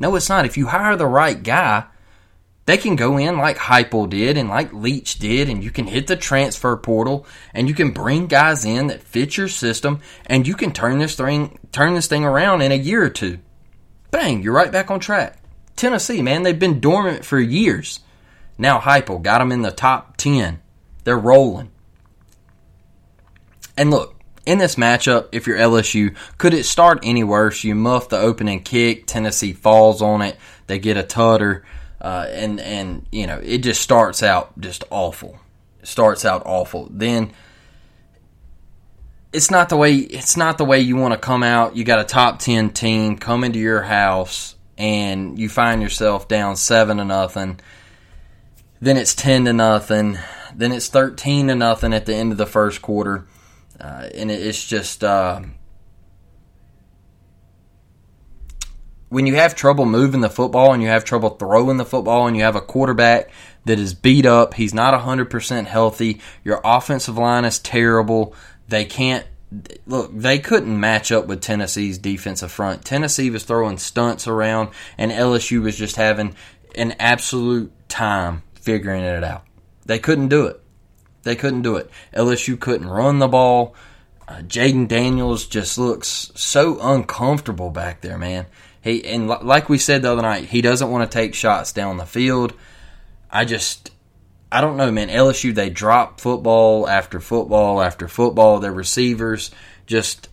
No, 0.00 0.14
it's 0.16 0.28
not. 0.28 0.46
If 0.46 0.56
you 0.56 0.66
hire 0.66 0.96
the 0.96 1.06
right 1.06 1.42
guy, 1.42 1.84
they 2.66 2.76
can 2.76 2.96
go 2.96 3.16
in 3.16 3.38
like 3.38 3.56
Heupel 3.56 4.10
did 4.10 4.36
and 4.36 4.48
like 4.48 4.72
Leach 4.72 5.18
did, 5.18 5.48
and 5.48 5.62
you 5.62 5.70
can 5.70 5.86
hit 5.86 6.08
the 6.08 6.16
transfer 6.16 6.76
portal 6.76 7.24
and 7.54 7.68
you 7.68 7.74
can 7.74 7.92
bring 7.92 8.26
guys 8.26 8.64
in 8.64 8.88
that 8.88 9.02
fit 9.02 9.36
your 9.36 9.48
system, 9.48 10.00
and 10.26 10.46
you 10.46 10.54
can 10.54 10.72
turn 10.72 10.98
this 10.98 11.14
thing 11.14 11.58
turn 11.72 11.94
this 11.94 12.08
thing 12.08 12.24
around 12.24 12.62
in 12.62 12.72
a 12.72 12.76
year 12.76 13.04
or 13.04 13.10
two. 13.10 13.38
Bang, 14.10 14.42
you're 14.42 14.52
right 14.52 14.72
back 14.72 14.90
on 14.90 15.00
track. 15.00 15.38
Tennessee, 15.76 16.22
man, 16.22 16.42
they've 16.42 16.58
been 16.58 16.80
dormant 16.80 17.24
for 17.24 17.38
years. 17.38 18.00
Now 18.58 18.80
Heupel 18.80 19.22
got 19.22 19.38
them 19.38 19.52
in 19.52 19.62
the 19.62 19.70
top 19.70 20.16
ten. 20.16 20.60
They're 21.04 21.16
rolling. 21.16 21.70
And 23.76 23.90
look, 23.90 24.16
in 24.46 24.58
this 24.58 24.76
matchup, 24.76 25.28
if 25.32 25.46
you're 25.46 25.58
LSU, 25.58 26.16
could 26.38 26.54
it 26.54 26.64
start 26.64 27.00
any 27.02 27.22
worse? 27.22 27.62
You 27.62 27.74
muff 27.74 28.08
the 28.08 28.18
opening 28.18 28.62
kick, 28.62 29.06
Tennessee 29.06 29.52
falls 29.52 30.00
on 30.00 30.22
it, 30.22 30.36
they 30.66 30.78
get 30.78 30.96
a 30.96 31.02
tutter, 31.02 31.64
uh, 32.00 32.26
and 32.30 32.60
and 32.60 33.06
you 33.10 33.26
know 33.26 33.38
it 33.42 33.58
just 33.58 33.80
starts 33.80 34.22
out 34.22 34.58
just 34.60 34.84
awful. 34.90 35.38
It 35.80 35.88
starts 35.88 36.24
out 36.24 36.42
awful. 36.44 36.88
Then 36.90 37.32
it's 39.32 39.50
not 39.50 39.68
the 39.68 39.76
way 39.76 39.96
it's 39.96 40.36
not 40.36 40.58
the 40.58 40.64
way 40.64 40.80
you 40.80 40.96
want 40.96 41.14
to 41.14 41.18
come 41.18 41.42
out. 41.42 41.76
You 41.76 41.84
got 41.84 42.00
a 42.00 42.04
top 42.04 42.38
ten 42.38 42.70
team 42.70 43.16
come 43.16 43.44
into 43.44 43.58
your 43.58 43.82
house 43.82 44.54
and 44.78 45.38
you 45.38 45.48
find 45.48 45.82
yourself 45.82 46.28
down 46.28 46.56
seven 46.56 46.98
to 46.98 47.04
nothing. 47.04 47.60
Then 48.80 48.96
it's 48.96 49.14
ten 49.14 49.44
to 49.46 49.52
nothing. 49.52 50.18
Then 50.54 50.72
it's 50.72 50.88
thirteen 50.88 51.48
to 51.48 51.54
nothing 51.54 51.92
at 51.92 52.06
the 52.06 52.14
end 52.14 52.32
of 52.32 52.38
the 52.38 52.46
first 52.46 52.82
quarter 52.82 53.26
uh, 53.80 54.08
and 54.14 54.30
it's 54.30 54.66
just 54.66 55.04
uh, 55.04 55.40
when 59.08 59.26
you 59.26 59.36
have 59.36 59.54
trouble 59.54 59.86
moving 59.86 60.20
the 60.20 60.30
football 60.30 60.72
and 60.72 60.82
you 60.82 60.88
have 60.88 61.04
trouble 61.04 61.30
throwing 61.30 61.76
the 61.76 61.84
football 61.84 62.26
and 62.26 62.36
you 62.36 62.42
have 62.42 62.56
a 62.56 62.60
quarterback 62.60 63.30
that 63.64 63.78
is 63.78 63.94
beat 63.94 64.26
up, 64.26 64.54
he's 64.54 64.74
not 64.74 65.00
100% 65.00 65.66
healthy, 65.66 66.20
your 66.44 66.60
offensive 66.64 67.16
line 67.16 67.44
is 67.44 67.58
terrible, 67.58 68.34
they 68.68 68.84
can't 68.84 69.26
look, 69.86 70.10
they 70.12 70.38
couldn't 70.38 70.78
match 70.78 71.12
up 71.12 71.26
with 71.26 71.40
Tennessee's 71.40 71.98
defensive 71.98 72.50
front. 72.50 72.84
Tennessee 72.84 73.30
was 73.30 73.44
throwing 73.44 73.78
stunts 73.78 74.26
around, 74.26 74.70
and 74.98 75.12
LSU 75.12 75.62
was 75.62 75.76
just 75.76 75.96
having 75.96 76.34
an 76.74 76.94
absolute 76.98 77.72
time 77.88 78.42
figuring 78.54 79.02
it 79.02 79.24
out. 79.24 79.44
They 79.84 79.98
couldn't 79.98 80.28
do 80.28 80.46
it. 80.46 80.60
They 81.22 81.36
couldn't 81.36 81.62
do 81.62 81.76
it. 81.76 81.90
LSU 82.12 82.58
couldn't 82.58 82.88
run 82.88 83.18
the 83.18 83.28
ball. 83.28 83.74
Uh, 84.28 84.38
Jayden 84.38 84.88
Daniels 84.88 85.46
just 85.46 85.78
looks 85.78 86.32
so 86.34 86.78
uncomfortable 86.80 87.70
back 87.70 88.00
there, 88.00 88.18
man. 88.18 88.46
He 88.86 89.04
and 89.04 89.30
l- 89.30 89.40
like 89.42 89.68
we 89.68 89.78
said 89.78 90.02
the 90.02 90.12
other 90.12 90.22
night, 90.22 90.44
he 90.44 90.62
doesn't 90.62 90.90
want 90.90 91.10
to 91.10 91.18
take 91.18 91.34
shots 91.34 91.72
down 91.72 91.96
the 91.96 92.06
field. 92.06 92.52
I 93.30 93.44
just, 93.44 93.90
I 94.50 94.60
don't 94.60 94.76
know, 94.76 94.90
man. 94.90 95.08
LSU 95.08 95.54
they 95.54 95.70
drop 95.70 96.20
football 96.20 96.88
after 96.88 97.20
football 97.20 97.82
after 97.82 98.08
football. 98.08 98.60
Their 98.60 98.72
receivers 98.72 99.50
just 99.86 100.28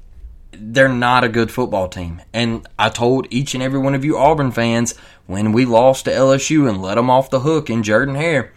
they're 0.51 0.87
not 0.87 1.23
a 1.23 1.29
good 1.29 1.49
football 1.49 1.89
team. 1.89 2.21
And 2.31 2.67
I 2.77 2.89
told 2.89 3.27
each 3.31 3.53
and 3.55 3.63
every 3.63 3.79
one 3.79 3.95
of 3.95 4.05
you 4.05 4.17
Auburn 4.17 4.51
fans 4.51 4.95
when 5.25 5.51
we 5.51 5.65
lost 5.65 6.05
to 6.05 6.11
LSU 6.11 6.69
and 6.69 6.81
let 6.81 6.95
them 6.95 7.09
off 7.09 7.29
the 7.29 7.39
hook 7.39 7.69
in 7.69 7.81
Jordan 7.81 8.15
Hare 8.15 8.53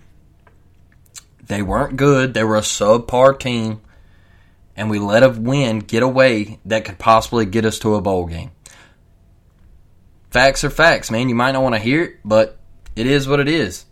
they 1.46 1.62
weren't 1.62 1.96
good. 1.96 2.34
They 2.34 2.44
were 2.44 2.56
a 2.56 2.62
subpar 2.62 3.38
team. 3.38 3.80
And 4.76 4.90
we 4.90 4.98
let 4.98 5.22
a 5.22 5.30
win 5.30 5.78
get 5.78 6.02
away 6.02 6.58
that 6.66 6.84
could 6.84 6.98
possibly 6.98 7.46
get 7.46 7.64
us 7.64 7.78
to 7.78 7.94
a 7.94 8.00
bowl 8.00 8.26
game. 8.26 8.50
Facts 10.30 10.64
are 10.64 10.70
facts, 10.70 11.10
man. 11.10 11.28
You 11.28 11.34
might 11.34 11.52
not 11.52 11.62
want 11.62 11.74
to 11.74 11.80
hear 11.80 12.02
it, 12.02 12.16
but 12.24 12.58
it 12.94 13.06
is 13.06 13.28
what 13.28 13.40
it 13.40 13.48
is. 13.48 13.84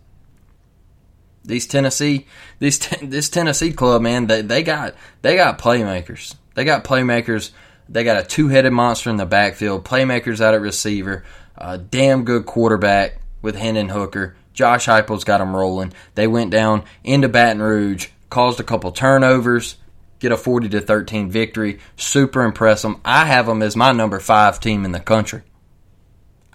These 1.43 1.67
Tennessee, 1.67 2.25
these 2.59 2.79
this 3.01 3.29
Tennessee 3.29 3.71
club, 3.71 4.01
man, 4.01 4.27
they, 4.27 4.41
they 4.41 4.63
got 4.63 4.95
they 5.21 5.35
got 5.35 5.59
playmakers. 5.59 6.35
They 6.55 6.63
got 6.63 6.83
playmakers. 6.83 7.51
They 7.87 8.03
got 8.03 8.23
a 8.23 8.27
two-headed 8.27 8.73
monster 8.73 9.11
in 9.11 9.17
the 9.17 9.27
backfield. 9.27 9.85
Playmakers 9.85 10.41
out 10.41 10.55
at 10.55 10.61
receiver. 10.61 11.23
A 11.55 11.77
damn 11.77 12.23
good 12.25 12.45
quarterback 12.45 13.19
with 13.41 13.55
Hendon 13.55 13.89
Hooker. 13.89 14.35
Josh 14.53 14.87
Heupel's 14.87 15.23
got 15.23 15.37
them 15.37 15.55
rolling. 15.55 15.93
They 16.15 16.27
went 16.27 16.49
down 16.49 16.83
into 17.03 17.29
Baton 17.29 17.61
Rouge, 17.61 18.07
caused 18.29 18.59
a 18.59 18.63
couple 18.63 18.91
turnovers, 18.91 19.75
get 20.19 20.31
a 20.31 20.37
40 20.37 20.69
to 20.69 20.81
13 20.81 21.29
victory. 21.29 21.79
Super 21.97 22.41
impress 22.41 22.81
them. 22.81 22.99
I 23.05 23.25
have 23.25 23.45
them 23.45 23.61
as 23.61 23.75
my 23.75 23.91
number 23.91 24.19
five 24.19 24.59
team 24.59 24.85
in 24.85 24.93
the 24.93 24.99
country. 24.99 25.43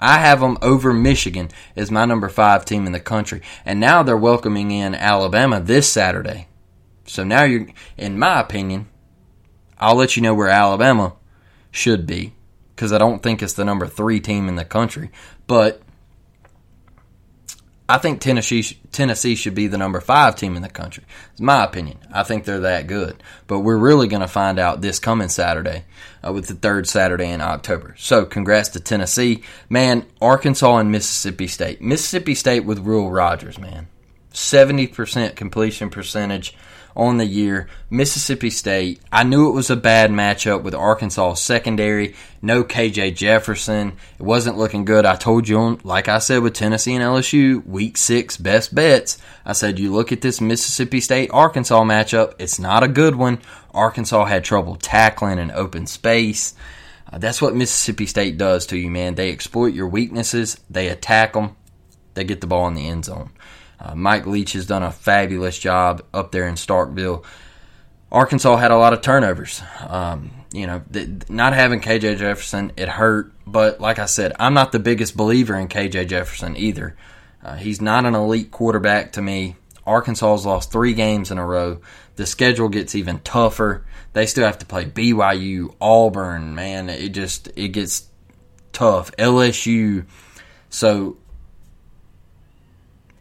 I 0.01 0.19
have 0.19 0.41
them 0.41 0.59
over 0.63 0.93
Michigan 0.93 1.51
as 1.77 1.91
my 1.91 2.07
number 2.07 2.29
five 2.29 2.65
team 2.65 2.87
in 2.87 2.93
the 2.93 3.01
country. 3.01 3.43
And 3.65 3.79
now 3.79 4.03
they're 4.03 4.17
welcoming 4.17 4.71
in 4.71 4.95
Alabama 4.95 5.61
this 5.61 5.89
Saturday. 5.89 6.49
So 7.07 7.23
now 7.23 7.45
you're, 7.45 7.67
in 7.97 8.19
my 8.19 8.41
opinion, 8.41 8.89
I'll 9.79 9.97
let 9.97 10.17
you 10.17 10.23
know 10.23 10.35
where 10.35 10.49
Alabama 10.49 11.15
should 11.71 12.07
be 12.07 12.35
because 12.75 12.93
I 12.93 12.99
don't 12.99 13.23
think 13.23 13.43
it's 13.43 13.53
the 13.53 13.65
number 13.65 13.87
three 13.87 14.21
team 14.21 14.49
in 14.49 14.57
the 14.57 14.65
country. 14.65 15.11
But 15.47 15.83
I 17.91 17.99
think 17.99 18.21
Tennessee 18.21 18.79
Tennessee 18.93 19.35
should 19.35 19.57
be 19.57 19.67
the 19.67 19.77
number 19.77 20.01
five 20.01 20.37
team 20.37 20.55
in 20.55 20.63
the 20.63 20.69
country. 20.69 21.03
It's 21.33 21.41
my 21.41 21.65
opinion. 21.65 21.99
I 22.13 22.23
think 22.23 22.45
they're 22.45 22.61
that 22.61 22.87
good. 22.87 23.21
But 23.49 23.61
we're 23.61 23.77
really 23.77 24.07
going 24.07 24.23
to 24.23 24.29
find 24.29 24.61
out 24.61 24.81
this 24.81 25.01
coming 25.01 25.29
Saturday 25.29 25.85
uh, 26.25 26.33
with 26.33 26.47
the 26.47 26.55
third 26.55 26.87
Saturday 26.87 27.29
in 27.29 27.41
October. 27.41 27.97
So 27.99 28.25
congrats 28.27 28.69
to 28.71 28.81
Tennessee, 28.81 29.43
man. 29.69 30.07
Arkansas 30.23 30.77
and 30.77 30.93
Mississippi 30.93 31.49
State. 31.49 31.83
Mississippi 31.83 32.37
State 32.37 32.65
with 32.65 32.79
Will 32.79 33.11
Rogers, 33.11 33.59
man. 33.59 33.89
Seventy 34.33 34.87
percent 34.87 35.35
completion 35.35 35.91
percentage 35.91 36.57
on 36.97 37.17
the 37.17 37.27
year. 37.27 37.69
Mississippi 37.89 38.51
State, 38.51 39.01
I 39.11 39.25
knew 39.25 39.49
it 39.49 39.55
was 39.55 39.71
a 39.71 39.77
bad 39.77 40.11
matchup 40.11 40.63
with 40.63 40.75
Arkansas 40.75 41.35
secondary. 41.35 42.15
No 42.43 42.65
KJ 42.65 43.15
Jefferson. 43.17 43.93
It 44.19 44.23
wasn't 44.23 44.59
looking 44.59 44.85
good. 44.85 45.05
I 45.05 45.17
told 45.17 45.49
you, 45.49 45.59
on, 45.59 45.81
like 45.85 46.09
I 46.09 46.19
said 46.19 46.43
with 46.43 46.55
Tennessee 46.55 46.95
and 46.95 47.05
LSU, 47.05 47.65
week 47.67 47.97
six 47.97 48.37
best 48.37 48.75
bets. 48.75 49.19
I 49.45 49.53
said, 49.53 49.79
you 49.79 49.93
look 49.93 50.13
at 50.13 50.21
this 50.21 50.41
Mississippi 50.41 51.01
State 51.01 51.31
Arkansas 51.33 51.83
matchup, 51.85 52.35
it's 52.39 52.59
not 52.59 52.83
a 52.83 52.89
good 52.89 53.15
one. 53.15 53.41
Arkansas 53.73 54.25
had 54.25 54.45
trouble 54.45 54.77
tackling 54.77 55.39
in 55.39 55.51
open 55.51 55.87
space. 55.87 56.55
Uh, 57.13 57.19
that's 57.19 57.43
what 57.43 57.55
Mississippi 57.55 58.07
State 58.07 58.39
does 58.39 58.67
to 58.67 58.79
you, 58.79 58.91
man. 58.91 59.15
They 59.15 59.31
exploit 59.31 59.75
your 59.75 59.89
weaknesses, 59.89 60.61
they 60.71 60.89
attack 60.89 61.33
them, 61.33 61.57
they 62.15 62.25
get 62.25 62.41
the 62.41 62.47
ball 62.47 62.69
in 62.69 62.75
the 62.75 62.89
end 62.89 63.05
zone. 63.05 63.31
Uh, 63.81 63.95
Mike 63.95 64.27
Leach 64.27 64.53
has 64.53 64.67
done 64.67 64.83
a 64.83 64.93
fabulous 64.93 65.59
job 65.59 66.05
up 66.13 66.33
there 66.33 66.47
in 66.47 66.55
Starkville. 66.55 67.25
Arkansas 68.13 68.57
had 68.57 68.71
a 68.71 68.77
lot 68.77 68.93
of 68.93 69.01
turnovers. 69.01 69.63
Um, 69.87 70.33
you 70.53 70.67
know, 70.67 70.83
th- 70.93 71.29
not 71.29 71.55
having 71.55 71.81
KJ 71.81 72.19
Jefferson, 72.19 72.73
it 72.77 72.89
hurt. 72.89 73.33
But 73.47 73.81
like 73.81 73.99
I 73.99 74.07
said, 74.07 74.33
I'm 74.39 74.55
not 74.55 74.73
the 74.73 74.79
biggest 74.79 75.17
believer 75.17 75.55
in 75.55 75.69
KJ 75.69 76.09
Jefferson 76.09 76.57
either. 76.57 76.97
Uh, 77.43 77.57
he's 77.57 77.81
not 77.81 78.05
an 78.05 78.15
elite 78.15 78.51
quarterback 78.51 79.13
to 79.13 79.23
me. 79.23 79.57
Arkansas 79.87 80.33
has 80.33 80.47
lost 80.47 80.71
three 80.71 80.93
games 80.93 81.31
in 81.31 81.39
a 81.39 81.47
row. 81.47 81.81
The 82.17 82.27
schedule 82.27 82.69
gets 82.69 82.95
even 82.95 83.21
tougher. 83.21 83.85
They 84.13 84.27
still 84.27 84.45
have 84.45 84.59
to 84.59 84.67
play 84.67 84.85
BYU, 84.85 85.75
Auburn. 85.81 86.55
Man, 86.55 86.91
it 86.91 87.11
just 87.11 87.49
it 87.57 87.69
gets 87.69 88.09
tough. 88.73 89.11
LSU. 89.17 90.05
So 90.69 91.17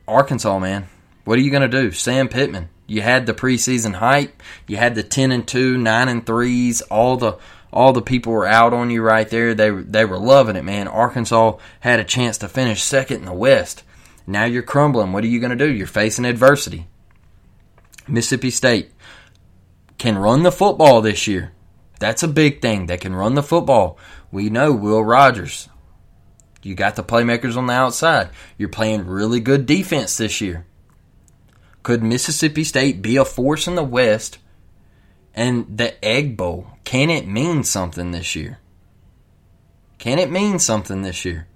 Arkansas, 0.10 0.60
man. 0.60 0.88
What 1.24 1.38
are 1.38 1.42
you 1.42 1.52
going 1.52 1.70
to 1.70 1.82
do? 1.82 1.92
Sam 1.92 2.28
Pittman. 2.28 2.70
You 2.88 3.02
had 3.02 3.26
the 3.26 3.34
preseason 3.34 3.96
hype. 3.96 4.42
You 4.68 4.78
had 4.78 4.96
the 4.96 5.04
10 5.04 5.32
and 5.32 5.48
2, 5.48 5.78
9 5.78 6.08
and 6.08 6.26
3s. 6.26 6.82
All 6.90 7.18
the 7.18 7.38
all 7.72 7.94
the 7.94 8.02
people 8.02 8.34
were 8.34 8.48
out 8.48 8.74
on 8.74 8.90
you 8.90 9.04
right 9.04 9.30
there. 9.30 9.54
They 9.54 9.70
they 9.70 10.06
were 10.06 10.18
loving 10.18 10.56
it, 10.56 10.66
man. 10.66 10.88
Arkansas 10.88 11.58
had 11.82 12.00
a 12.00 12.04
chance 12.04 12.40
to 12.40 12.50
finish 12.50 12.82
second 12.82 13.18
in 13.18 13.26
the 13.26 13.34
West. 13.34 13.84
Now 14.26 14.46
you're 14.46 14.64
crumbling. 14.64 15.12
What 15.12 15.24
are 15.24 15.28
you 15.28 15.40
going 15.40 15.56
to 15.56 15.68
do? 15.68 15.72
You're 15.72 15.88
facing 15.88 16.26
adversity. 16.26 16.88
Mississippi 18.08 18.50
State 18.50 18.92
can 20.00 20.18
run 20.18 20.44
the 20.44 20.52
football 20.52 21.02
this 21.02 21.28
year. 21.28 21.52
That's 22.00 22.24
a 22.24 22.28
big 22.28 22.62
thing. 22.62 22.88
They 22.88 22.98
can 22.98 23.14
run 23.14 23.36
the 23.36 23.44
football. 23.44 23.98
We 24.32 24.50
know 24.50 24.72
Will 24.72 25.04
Rogers, 25.04 25.70
you 26.62 26.76
got 26.76 26.96
the 26.96 27.04
playmakers 27.04 27.56
on 27.56 27.68
the 27.68 27.74
outside. 27.74 28.30
You're 28.58 28.70
playing 28.70 29.08
really 29.08 29.40
good 29.40 29.66
defense 29.66 30.18
this 30.18 30.42
year. 30.42 30.66
Could 31.84 32.04
Mississippi 32.04 32.64
State 32.64 33.02
be 33.02 33.16
a 33.16 33.26
force 33.26 33.68
in 33.68 33.76
the 33.76 33.84
West? 33.84 34.40
And 35.34 35.78
the 35.78 36.04
Egg 36.04 36.36
Bowl, 36.36 36.68
can 36.84 37.10
it 37.10 37.28
mean 37.28 37.64
something 37.64 38.12
this 38.12 38.36
year? 38.36 38.60
Can 39.98 40.20
it 40.20 40.32
mean 40.32 40.60
something 40.60 41.02
this 41.02 41.24
year? 41.24 41.48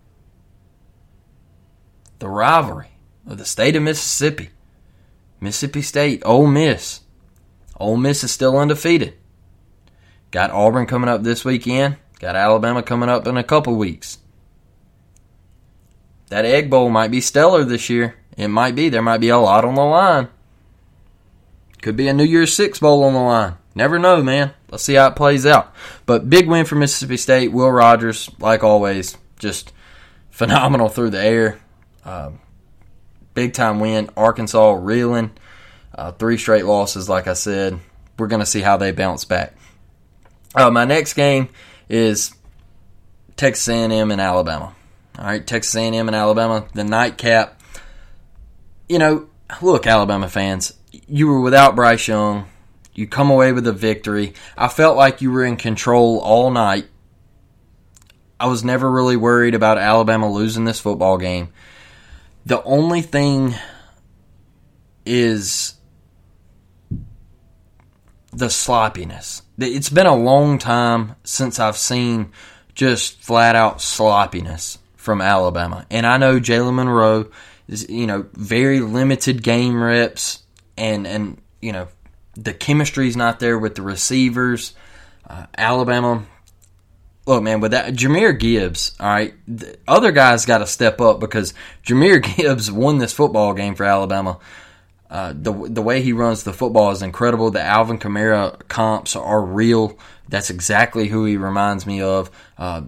The 2.20 2.30
rivalry 2.30 2.92
of 3.28 3.38
the 3.38 3.46
state 3.46 3.76
of 3.76 3.84
Mississippi. 3.84 4.50
Mississippi 5.42 5.82
State, 5.82 6.22
Ole 6.24 6.48
Miss. 6.48 7.02
Ole 7.78 7.98
Miss 7.98 8.24
is 8.24 8.32
still 8.32 8.58
undefeated. 8.58 9.16
Got 10.32 10.52
Auburn 10.52 10.86
coming 10.86 11.10
up 11.10 11.24
this 11.24 11.44
weekend. 11.44 11.98
Got 12.20 12.38
Alabama 12.38 12.82
coming 12.84 13.10
up 13.10 13.28
in 13.28 13.36
a 13.36 13.44
couple 13.44 13.76
weeks 13.76 14.20
that 16.34 16.46
Egg 16.46 16.68
Bowl 16.68 16.90
might 16.90 17.12
be 17.12 17.22
stellar 17.22 17.64
this 17.64 17.92
year. 17.92 18.16
It 18.36 18.48
might 18.48 18.74
be. 18.74 18.90
There 18.90 19.04
might 19.04 19.20
be 19.20 19.30
a 19.30 19.38
lot 19.38 19.66
on 19.66 19.76
the 19.76 19.84
line. 19.84 20.30
Could 21.84 21.96
be 21.96 22.08
a 22.08 22.14
New 22.14 22.24
Year's 22.24 22.52
Six 22.52 22.80
Bowl 22.80 23.04
on 23.04 23.14
the 23.14 23.20
line. 23.20 23.54
Never 23.76 24.00
know, 24.00 24.24
man. 24.24 24.52
Let's 24.72 24.84
see 24.84 24.96
how 24.96 25.10
it 25.10 25.16
plays 25.16 25.46
out. 25.46 25.72
But 26.08 26.32
big 26.32 26.50
win 26.50 26.66
for 26.66 26.74
Mississippi 26.74 27.18
State. 27.18 27.52
Will 27.52 27.70
Rogers, 27.70 28.32
like 28.40 28.64
always, 28.64 29.16
just 29.38 29.74
phenomenal 30.32 30.90
through 30.90 31.12
the 31.12 31.24
air. 31.24 31.60
Uh, 32.04 32.32
big 33.36 33.54
time 33.54 33.80
win. 33.80 34.10
Arkansas 34.18 34.72
reeling. 34.72 35.34
Uh, 35.94 36.14
three 36.14 36.40
straight 36.40 36.66
losses, 36.66 37.08
like 37.08 37.28
I 37.28 37.34
said. 37.34 37.80
We're 38.18 38.26
going 38.26 38.40
to 38.40 38.48
see 38.48 38.62
how 38.62 38.78
they 38.78 38.92
bounce 38.92 39.24
back. 39.24 39.56
Uh, 40.56 40.72
my 40.72 40.86
next 40.86 41.14
game 41.14 41.50
is 41.90 42.34
Texas 43.38 43.68
A&M 43.68 44.10
and 44.10 44.20
Alabama. 44.20 44.74
All 45.18 45.26
right, 45.26 45.46
Texas 45.46 45.76
A&M 45.76 46.08
and 46.08 46.16
Alabama, 46.16 46.68
the 46.74 46.84
nightcap. 46.84 47.62
You 48.90 48.98
know, 48.98 49.30
look, 49.62 49.86
Alabama 49.86 50.28
fans, 50.28 50.74
you 50.92 51.28
were 51.28 51.40
without 51.40 51.76
Bryce 51.76 52.08
Young. 52.08 52.48
You 52.96 53.08
come 53.08 53.30
away 53.30 53.52
with 53.52 53.68
a 53.68 53.74
victory. 53.74 54.34
I 54.58 54.68
felt 54.68 54.98
like 54.98 55.22
you 55.22 55.32
were 55.32 55.46
in 55.46 55.58
control 55.58 56.20
all 56.20 56.52
night. 56.52 56.88
I 58.40 58.48
was 58.48 58.64
never 58.64 58.90
really 58.90 59.16
worried 59.16 59.56
about 59.56 59.78
Alabama 59.78 60.32
losing 60.32 60.66
this 60.66 60.80
football 60.80 61.18
game. 61.18 61.50
The 62.46 62.64
only 62.64 63.02
thing 63.02 63.56
is 65.06 65.76
the 68.32 68.50
sloppiness. 68.50 69.44
It's 69.58 69.90
been 69.90 70.08
a 70.08 70.16
long 70.16 70.58
time 70.58 71.16
since 71.24 71.60
I've 71.60 71.78
seen 71.78 72.32
just 72.74 73.22
flat 73.22 73.56
out 73.56 73.82
sloppiness 73.82 74.80
from 75.04 75.20
Alabama. 75.20 75.86
And 75.92 76.08
I 76.08 76.16
know 76.18 76.40
Jalen 76.40 76.76
Monroe 76.76 77.30
is, 77.68 77.90
you 77.90 78.08
know, 78.08 78.26
very 78.34 78.80
limited 78.80 79.44
game 79.44 79.84
reps 79.84 80.42
and, 80.78 81.06
and, 81.06 81.42
you 81.62 81.74
know, 81.74 81.90
the 82.36 82.54
chemistry's 82.54 83.18
not 83.18 83.42
there 83.42 83.60
with 83.60 83.76
the 83.76 83.82
receivers. 83.82 84.74
Uh, 85.30 85.46
Alabama, 85.58 86.24
look, 87.28 87.44
man, 87.44 87.60
with 87.60 87.72
that, 87.72 87.94
Jahmyr 87.94 88.40
Gibbs, 88.40 88.96
all 88.98 89.10
right, 89.10 89.34
the 89.46 89.78
other 89.90 90.14
guys 90.14 90.46
got 90.46 90.60
to 90.60 90.68
step 90.68 91.02
up 91.02 91.20
because 91.20 91.54
Jahmyr 91.86 92.24
Gibbs 92.38 92.72
won 92.72 92.98
this 92.98 93.12
football 93.12 93.54
game 93.54 93.76
for 93.76 93.84
Alabama. 93.84 94.40
Uh, 95.14 95.32
the 95.32 95.54
the 95.70 95.82
way 95.84 96.02
he 96.02 96.12
runs 96.12 96.42
the 96.42 96.52
football 96.52 96.90
is 96.90 97.04
incredible. 97.04 97.52
The 97.52 97.62
Alvin 97.62 98.00
Kamara 98.00 98.68
comps 98.68 99.16
are 99.16 99.46
real. 99.46 99.96
That's 100.28 100.50
exactly 100.50 101.08
who 101.08 101.26
he 101.26 101.38
reminds 101.38 101.86
me 101.86 102.02
of. 102.02 102.32
Uh, 102.58 102.82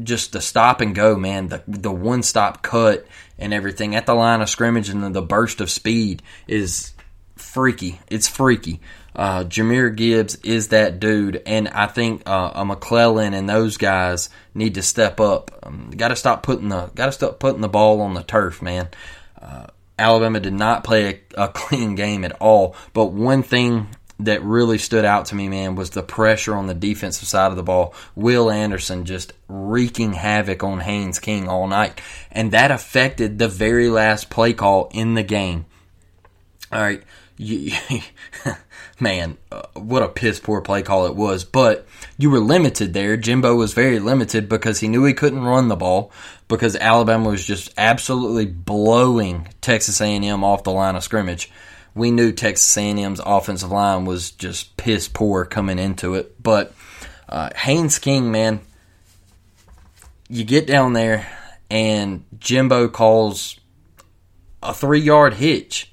just 0.00 0.30
the 0.30 0.40
stop 0.40 0.80
and 0.80 0.94
go, 0.94 1.16
man. 1.16 1.48
The 1.48 1.64
the 1.66 1.90
one 1.90 2.22
stop 2.22 2.62
cut 2.62 3.04
and 3.36 3.52
everything 3.52 3.96
at 3.96 4.06
the 4.06 4.14
line 4.14 4.40
of 4.40 4.48
scrimmage 4.48 4.90
and 4.90 5.12
the 5.12 5.22
burst 5.22 5.60
of 5.60 5.72
speed 5.72 6.22
is 6.46 6.92
freaky. 7.34 7.98
It's 8.08 8.28
freaky. 8.28 8.80
Uh, 9.16 9.42
Jahmyr 9.42 9.94
Gibbs 9.96 10.36
is 10.36 10.68
that 10.68 11.00
dude, 11.00 11.42
and 11.46 11.66
I 11.66 11.88
think 11.88 12.22
uh, 12.26 12.52
a 12.54 12.64
McClellan 12.64 13.34
and 13.34 13.48
those 13.48 13.76
guys 13.76 14.30
need 14.54 14.74
to 14.74 14.82
step 14.82 15.18
up. 15.18 15.50
Um, 15.64 15.90
got 15.90 16.08
to 16.08 16.16
stop 16.16 16.44
putting 16.44 16.68
the 16.68 16.92
got 16.94 17.06
to 17.06 17.12
stop 17.12 17.40
putting 17.40 17.60
the 17.60 17.68
ball 17.68 18.02
on 18.02 18.14
the 18.14 18.22
turf, 18.22 18.62
man. 18.62 18.88
Uh, 19.40 19.66
Alabama 20.02 20.40
did 20.40 20.52
not 20.52 20.84
play 20.84 21.22
a, 21.36 21.44
a 21.44 21.48
clean 21.48 21.94
game 21.94 22.24
at 22.24 22.32
all. 22.40 22.74
But 22.92 23.06
one 23.12 23.42
thing 23.42 23.88
that 24.18 24.42
really 24.42 24.78
stood 24.78 25.04
out 25.04 25.26
to 25.26 25.34
me, 25.34 25.48
man, 25.48 25.74
was 25.74 25.90
the 25.90 26.02
pressure 26.02 26.54
on 26.54 26.66
the 26.66 26.74
defensive 26.74 27.28
side 27.28 27.50
of 27.50 27.56
the 27.56 27.62
ball. 27.62 27.94
Will 28.14 28.50
Anderson 28.50 29.04
just 29.04 29.32
wreaking 29.48 30.14
havoc 30.14 30.62
on 30.62 30.80
Haynes 30.80 31.18
King 31.18 31.48
all 31.48 31.66
night. 31.66 32.00
And 32.30 32.52
that 32.52 32.70
affected 32.70 33.38
the 33.38 33.48
very 33.48 33.88
last 33.88 34.30
play 34.30 34.52
call 34.52 34.90
in 34.92 35.14
the 35.14 35.22
game. 35.22 35.66
All 36.70 36.80
right. 36.80 37.02
You, 37.36 37.72
man, 39.02 39.36
uh, 39.50 39.62
what 39.74 40.02
a 40.02 40.08
piss 40.08 40.40
poor 40.40 40.62
play 40.62 40.82
call 40.82 41.06
it 41.06 41.16
was. 41.16 41.44
But 41.44 41.86
you 42.16 42.30
were 42.30 42.40
limited 42.40 42.94
there. 42.94 43.16
Jimbo 43.16 43.54
was 43.54 43.74
very 43.74 43.98
limited 43.98 44.48
because 44.48 44.80
he 44.80 44.88
knew 44.88 45.04
he 45.04 45.12
couldn't 45.12 45.42
run 45.42 45.68
the 45.68 45.76
ball 45.76 46.10
because 46.48 46.76
Alabama 46.76 47.30
was 47.30 47.44
just 47.44 47.74
absolutely 47.76 48.46
blowing 48.46 49.48
Texas 49.60 50.00
A&M 50.00 50.44
off 50.44 50.62
the 50.62 50.72
line 50.72 50.96
of 50.96 51.04
scrimmage. 51.04 51.50
We 51.94 52.10
knew 52.10 52.32
Texas 52.32 52.76
A&M's 52.78 53.20
offensive 53.24 53.70
line 53.70 54.06
was 54.06 54.30
just 54.30 54.76
piss 54.78 55.08
poor 55.08 55.44
coming 55.44 55.78
into 55.78 56.14
it. 56.14 56.42
But 56.42 56.74
uh, 57.28 57.50
Haynes 57.54 57.98
King, 57.98 58.32
man, 58.32 58.60
you 60.28 60.44
get 60.44 60.66
down 60.66 60.94
there 60.94 61.26
and 61.70 62.24
Jimbo 62.38 62.88
calls 62.88 63.58
a 64.62 64.72
three 64.72 65.00
yard 65.00 65.34
hitch 65.34 65.91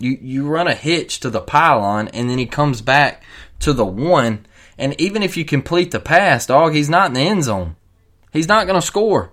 you 0.00 0.18
you 0.20 0.48
run 0.48 0.66
a 0.66 0.74
hitch 0.74 1.20
to 1.20 1.30
the 1.30 1.40
pylon, 1.40 2.08
and 2.08 2.28
then 2.28 2.38
he 2.38 2.46
comes 2.46 2.80
back 2.82 3.22
to 3.60 3.72
the 3.72 3.86
one. 3.86 4.46
And 4.78 4.98
even 5.00 5.22
if 5.22 5.36
you 5.36 5.44
complete 5.44 5.90
the 5.90 6.00
pass, 6.00 6.46
dog, 6.46 6.74
he's 6.74 6.88
not 6.88 7.08
in 7.08 7.12
the 7.12 7.20
end 7.20 7.44
zone. 7.44 7.76
He's 8.32 8.48
not 8.48 8.66
going 8.66 8.80
to 8.80 8.86
score. 8.86 9.30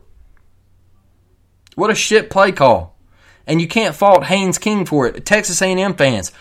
What 1.76 1.90
a 1.92 1.96
shit 1.96 2.30
play 2.30 2.52
call. 2.52 2.98
and 3.46 3.62
you 3.62 3.68
can't 3.68 3.96
fault 3.96 4.26
Haynes 4.26 4.58
King 4.58 4.86
for 4.86 5.08
it. 5.08 5.26
Texas 5.26 5.62
A&M 5.62 5.96
fans, 5.96 6.34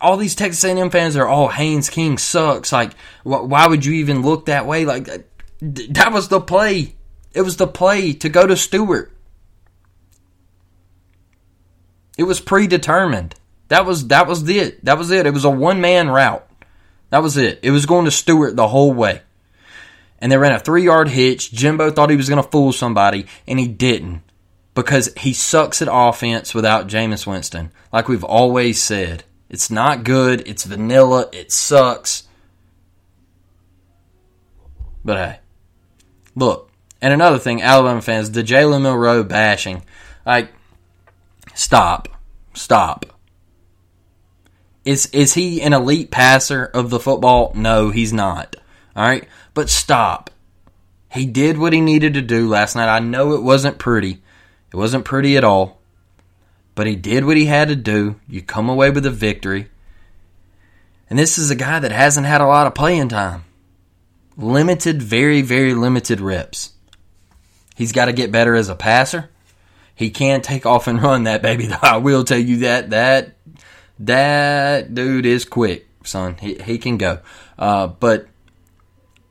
all 0.00 0.16
these 0.16 0.36
Texas 0.36 0.62
A&M 0.62 0.90
fans 0.90 1.16
are, 1.16 1.26
oh, 1.28 1.48
Haynes 1.48 1.90
King 1.90 2.18
sucks. 2.18 2.70
Like, 2.70 2.92
wh- 3.24 3.48
why 3.48 3.66
would 3.66 3.84
you 3.84 3.94
even 3.94 4.22
look 4.22 4.46
that 4.46 4.66
way? 4.66 4.84
Like, 4.84 5.08
uh, 5.08 5.18
that 5.60 6.12
was 6.12 6.28
the 6.28 6.40
play. 6.40 6.94
It 7.32 7.42
was 7.42 7.56
the 7.56 7.66
play 7.66 8.12
to 8.12 8.28
go 8.28 8.46
to 8.46 8.56
Stewart. 8.56 9.12
It 12.16 12.24
was 12.24 12.40
predetermined. 12.40 13.34
That 13.68 13.84
was 13.84 14.08
that 14.08 14.26
was 14.26 14.48
it. 14.48 14.84
That 14.84 14.98
was 14.98 15.10
it. 15.10 15.26
It 15.26 15.32
was 15.32 15.44
a 15.44 15.50
one 15.50 15.80
man 15.80 16.08
route. 16.08 16.48
That 17.10 17.22
was 17.22 17.36
it. 17.36 17.60
It 17.62 17.70
was 17.70 17.86
going 17.86 18.04
to 18.04 18.10
Stewart 18.10 18.56
the 18.56 18.68
whole 18.68 18.92
way. 18.92 19.22
And 20.18 20.32
they 20.32 20.38
ran 20.38 20.52
a 20.52 20.58
three 20.58 20.84
yard 20.84 21.08
hitch. 21.08 21.52
Jimbo 21.52 21.90
thought 21.90 22.10
he 22.10 22.16
was 22.16 22.28
going 22.28 22.42
to 22.42 22.48
fool 22.48 22.72
somebody, 22.72 23.26
and 23.46 23.58
he 23.58 23.68
didn't 23.68 24.22
because 24.74 25.12
he 25.16 25.32
sucks 25.32 25.82
at 25.82 25.88
offense 25.90 26.54
without 26.54 26.86
Jameis 26.86 27.26
Winston. 27.26 27.72
Like 27.92 28.08
we've 28.08 28.24
always 28.24 28.80
said, 28.80 29.24
it's 29.48 29.70
not 29.70 30.04
good. 30.04 30.46
It's 30.46 30.64
vanilla. 30.64 31.28
It 31.32 31.52
sucks. 31.52 32.24
But 35.04 35.16
hey, 35.16 35.38
look. 36.34 36.70
And 37.00 37.12
another 37.12 37.38
thing, 37.38 37.62
Alabama 37.62 38.00
fans, 38.00 38.30
the 38.30 38.42
Jalen 38.42 38.82
Milroe 38.82 39.22
bashing. 39.22 39.82
Like, 40.24 40.50
stop. 41.56 42.08
Stop. 42.54 43.06
Is 44.84 45.06
is 45.06 45.34
he 45.34 45.60
an 45.60 45.72
elite 45.72 46.12
passer 46.12 46.64
of 46.64 46.90
the 46.90 47.00
football? 47.00 47.52
No, 47.56 47.90
he's 47.90 48.12
not. 48.12 48.54
All 48.94 49.02
right, 49.06 49.26
but 49.52 49.68
stop. 49.68 50.30
He 51.10 51.26
did 51.26 51.58
what 51.58 51.72
he 51.72 51.80
needed 51.80 52.14
to 52.14 52.22
do 52.22 52.48
last 52.48 52.76
night. 52.76 52.88
I 52.88 53.00
know 53.00 53.32
it 53.32 53.42
wasn't 53.42 53.78
pretty. 53.78 54.22
It 54.72 54.76
wasn't 54.76 55.04
pretty 55.04 55.36
at 55.36 55.44
all. 55.44 55.80
But 56.74 56.86
he 56.86 56.94
did 56.94 57.24
what 57.24 57.36
he 57.36 57.46
had 57.46 57.68
to 57.68 57.76
do. 57.76 58.20
You 58.28 58.42
come 58.42 58.68
away 58.68 58.90
with 58.90 59.06
a 59.06 59.10
victory. 59.10 59.68
And 61.08 61.18
this 61.18 61.38
is 61.38 61.50
a 61.50 61.56
guy 61.56 61.78
that 61.78 61.92
hasn't 61.92 62.26
had 62.26 62.40
a 62.40 62.46
lot 62.46 62.66
of 62.66 62.74
playing 62.74 63.08
time. 63.08 63.44
Limited, 64.36 65.00
very, 65.00 65.40
very 65.40 65.72
limited 65.72 66.20
reps. 66.20 66.72
He's 67.74 67.92
got 67.92 68.06
to 68.06 68.12
get 68.12 68.32
better 68.32 68.54
as 68.54 68.68
a 68.68 68.74
passer. 68.74 69.30
He 69.96 70.10
can 70.10 70.42
take 70.42 70.66
off 70.66 70.86
and 70.86 71.02
run 71.02 71.24
that 71.24 71.42
baby. 71.42 71.68
I 71.82 71.96
will 71.96 72.22
tell 72.22 72.38
you 72.38 72.58
that 72.58 72.90
that 72.90 73.34
that 73.98 74.94
dude 74.94 75.26
is 75.26 75.44
quick, 75.44 75.88
son. 76.04 76.36
He 76.40 76.54
he 76.54 76.78
can 76.78 76.98
go. 76.98 77.20
Uh, 77.58 77.88
but 77.88 78.28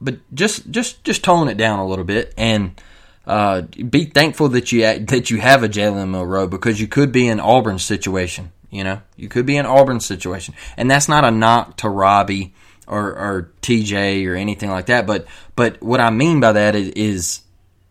but 0.01 0.17
just 0.33 0.69
just 0.69 1.03
just 1.05 1.23
tone 1.23 1.47
it 1.47 1.55
down 1.55 1.79
a 1.79 1.87
little 1.87 2.03
bit 2.03 2.33
and 2.37 2.81
uh, 3.27 3.61
be 3.61 4.05
thankful 4.05 4.49
that 4.49 4.71
you 4.71 4.81
that 4.81 5.29
you 5.29 5.39
have 5.39 5.63
a 5.63 5.69
Jalen 5.69 6.09
Milroe 6.09 6.47
because 6.47 6.81
you 6.81 6.87
could 6.87 7.11
be 7.11 7.27
in 7.27 7.39
Auburn's 7.39 7.83
situation. 7.83 8.51
You 8.71 8.83
know, 8.83 9.01
you 9.15 9.29
could 9.29 9.45
be 9.45 9.57
in 9.57 9.65
Auburn's 9.65 10.05
situation, 10.05 10.53
and 10.75 10.91
that's 10.91 11.07
not 11.07 11.23
a 11.23 11.31
knock 11.31 11.77
to 11.77 11.89
Robbie 11.89 12.53
or, 12.87 13.01
or 13.15 13.51
TJ 13.61 14.27
or 14.27 14.35
anything 14.35 14.69
like 14.69 14.87
that. 14.87 15.07
But 15.07 15.27
but 15.55 15.81
what 15.81 16.01
I 16.01 16.09
mean 16.09 16.39
by 16.39 16.51
that 16.53 16.75
is, 16.75 16.89
is 16.89 17.41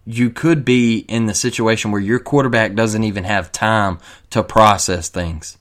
you 0.07 0.31
could 0.31 0.65
be 0.65 0.99
in 0.99 1.27
the 1.27 1.35
situation 1.35 1.91
where 1.91 2.01
your 2.01 2.19
quarterback 2.19 2.75
doesn't 2.75 3.05
even 3.05 3.25
have 3.25 3.53
time 3.53 3.99
to 4.31 4.43
process 4.43 5.09
things. 5.09 5.59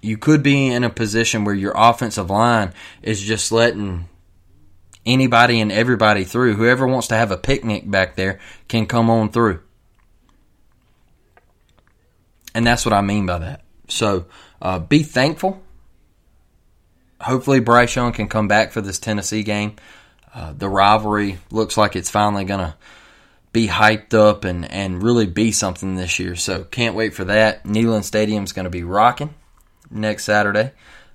You 0.00 0.16
could 0.16 0.42
be 0.42 0.68
in 0.68 0.84
a 0.84 0.90
position 0.90 1.44
where 1.44 1.54
your 1.54 1.72
offensive 1.74 2.30
line 2.30 2.72
is 3.02 3.20
just 3.20 3.50
letting 3.50 4.08
anybody 5.04 5.60
and 5.60 5.72
everybody 5.72 6.24
through. 6.24 6.54
Whoever 6.54 6.86
wants 6.86 7.08
to 7.08 7.16
have 7.16 7.32
a 7.32 7.36
picnic 7.36 7.90
back 7.90 8.14
there 8.14 8.38
can 8.68 8.86
come 8.86 9.10
on 9.10 9.30
through. 9.30 9.60
And 12.54 12.66
that's 12.66 12.86
what 12.86 12.92
I 12.92 13.00
mean 13.00 13.26
by 13.26 13.38
that. 13.38 13.62
So 13.88 14.26
uh, 14.62 14.78
be 14.78 15.02
thankful. 15.02 15.62
Hopefully, 17.20 17.60
Bryce 17.60 17.96
Young 17.96 18.12
can 18.12 18.28
come 18.28 18.46
back 18.46 18.72
for 18.72 18.80
this 18.80 18.98
Tennessee 18.98 19.42
game. 19.42 19.76
Uh, 20.36 20.52
the 20.52 20.68
rivalry 20.68 21.38
looks 21.50 21.78
like 21.78 21.96
it's 21.96 22.10
finally 22.10 22.44
going 22.44 22.60
to 22.60 22.74
be 23.52 23.66
hyped 23.68 24.12
up 24.12 24.44
and, 24.44 24.70
and 24.70 25.02
really 25.02 25.24
be 25.24 25.50
something 25.50 25.96
this 25.96 26.18
year. 26.18 26.36
So 26.36 26.62
can't 26.62 26.94
wait 26.94 27.14
for 27.14 27.24
that. 27.24 27.64
Neyland 27.64 28.04
Stadium 28.04 28.44
is 28.44 28.52
going 28.52 28.64
to 28.64 28.70
be 28.70 28.84
rocking 28.84 29.34
next 29.90 30.24
Saturday. 30.24 30.72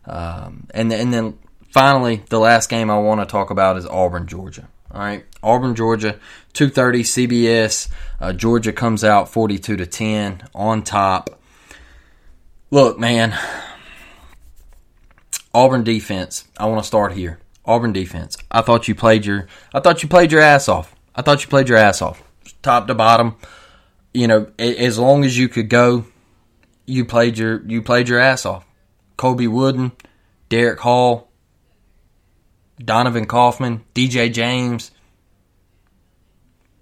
Um, 0.08 0.66
and, 0.74 0.92
and 0.92 1.14
then 1.14 1.38
finally, 1.70 2.24
the 2.30 2.40
last 2.40 2.68
game 2.68 2.90
I 2.90 2.98
want 2.98 3.22
to 3.22 3.28
talk 3.28 3.52
about 3.52 3.78
is 3.78 3.86
Auburn, 3.86 4.26
Georgia. 4.26 4.68
All 4.92 5.00
right, 5.00 5.24
Auburn, 5.42 5.76
Georgia, 5.76 6.20
two 6.52 6.70
thirty 6.70 7.04
CBS. 7.04 7.88
Uh, 8.20 8.34
Georgia 8.34 8.74
comes 8.74 9.06
out 9.06 9.30
forty 9.30 9.58
two 9.58 9.78
to 9.78 9.86
ten 9.86 10.44
on 10.54 10.84
top. 10.84 11.40
Look, 12.72 13.00
man, 13.00 13.34
Auburn 15.54 15.86
defense. 15.86 16.46
I 16.58 16.66
want 16.66 16.82
to 16.82 16.88
start 16.88 17.14
here. 17.14 17.40
Auburn 17.66 17.94
defense. 17.94 18.38
I 18.50 18.62
thought 18.62 18.88
you 18.88 18.96
played 18.96 19.26
your. 19.26 19.48
I 19.74 19.80
thought 19.80 20.04
you 20.04 20.10
played 20.10 20.32
your 20.32 20.42
ass 20.42 20.68
off. 20.68 20.96
I 21.16 21.22
thought 21.22 21.44
you 21.44 21.50
played 21.50 21.70
your 21.70 21.78
ass 21.78 22.02
off, 22.02 22.24
top 22.62 22.88
to 22.88 22.96
bottom. 22.96 23.36
You 24.14 24.28
know, 24.28 24.52
as 24.58 24.98
long 24.98 25.24
as 25.24 25.38
you 25.38 25.48
could 25.48 25.70
go, 25.70 26.06
you 26.86 27.06
played 27.06 27.38
your 27.38 27.62
you 27.66 27.82
played 27.82 28.10
your 28.10 28.20
ass 28.20 28.46
off. 28.46 28.66
Colby 29.18 29.48
Wooden, 29.48 29.92
Derick 30.50 30.80
Hall, 30.80 31.32
Donovan 32.84 33.26
Kaufman, 33.26 33.84
DJ 33.94 34.34
James. 34.34 34.92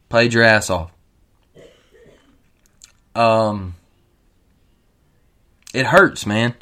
Played 0.07 0.33
your 0.33 0.43
ass 0.43 0.69
off. 0.69 0.91
Um, 3.13 3.75
it 5.73 5.87
hurts, 5.87 6.25
man. 6.25 6.55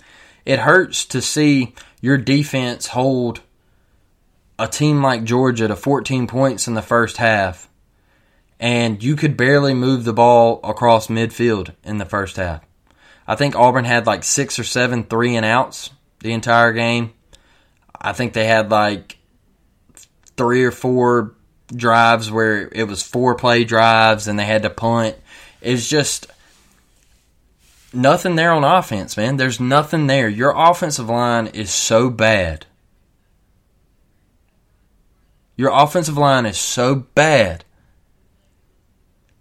It 0.45 0.59
hurts 0.59 1.05
to 1.05 1.21
see 1.21 1.75
your 2.01 2.17
defense 2.17 2.87
hold 2.87 3.41
a 4.59 4.67
team 4.67 5.01
like 5.01 5.23
Georgia 5.23 5.67
to 5.67 5.75
14 5.75 6.27
points 6.27 6.67
in 6.67 6.73
the 6.73 6.81
first 6.81 7.17
half, 7.17 7.69
and 8.59 9.03
you 9.03 9.15
could 9.15 9.37
barely 9.37 9.73
move 9.73 10.03
the 10.03 10.13
ball 10.13 10.59
across 10.63 11.07
midfield 11.07 11.73
in 11.83 11.97
the 11.97 12.05
first 12.05 12.37
half. 12.37 12.63
I 13.27 13.35
think 13.35 13.55
Auburn 13.55 13.85
had 13.85 14.07
like 14.07 14.23
six 14.23 14.57
or 14.57 14.63
seven 14.63 15.03
three 15.03 15.35
and 15.35 15.45
outs 15.45 15.91
the 16.21 16.31
entire 16.31 16.71
game. 16.71 17.13
I 17.99 18.13
think 18.13 18.33
they 18.33 18.45
had 18.45 18.71
like 18.71 19.17
three 20.37 20.63
or 20.63 20.71
four 20.71 21.33
drives 21.75 22.31
where 22.31 22.69
it 22.71 22.87
was 22.87 23.03
four 23.03 23.35
play 23.35 23.63
drives 23.63 24.27
and 24.27 24.39
they 24.39 24.45
had 24.45 24.63
to 24.63 24.69
punt. 24.69 25.15
It's 25.61 25.89
just 25.89 26.27
nothing 27.93 28.35
there 28.35 28.53
on 28.53 28.63
offense, 28.63 29.17
man. 29.17 29.37
There's 29.37 29.59
nothing 29.59 30.07
there. 30.07 30.29
Your 30.29 30.53
offensive 30.55 31.09
line 31.09 31.47
is 31.47 31.71
so 31.71 32.09
bad. 32.09 32.65
Your 35.57 35.71
offensive 35.73 36.17
line 36.17 36.45
is 36.45 36.57
so 36.57 36.95
bad 36.95 37.65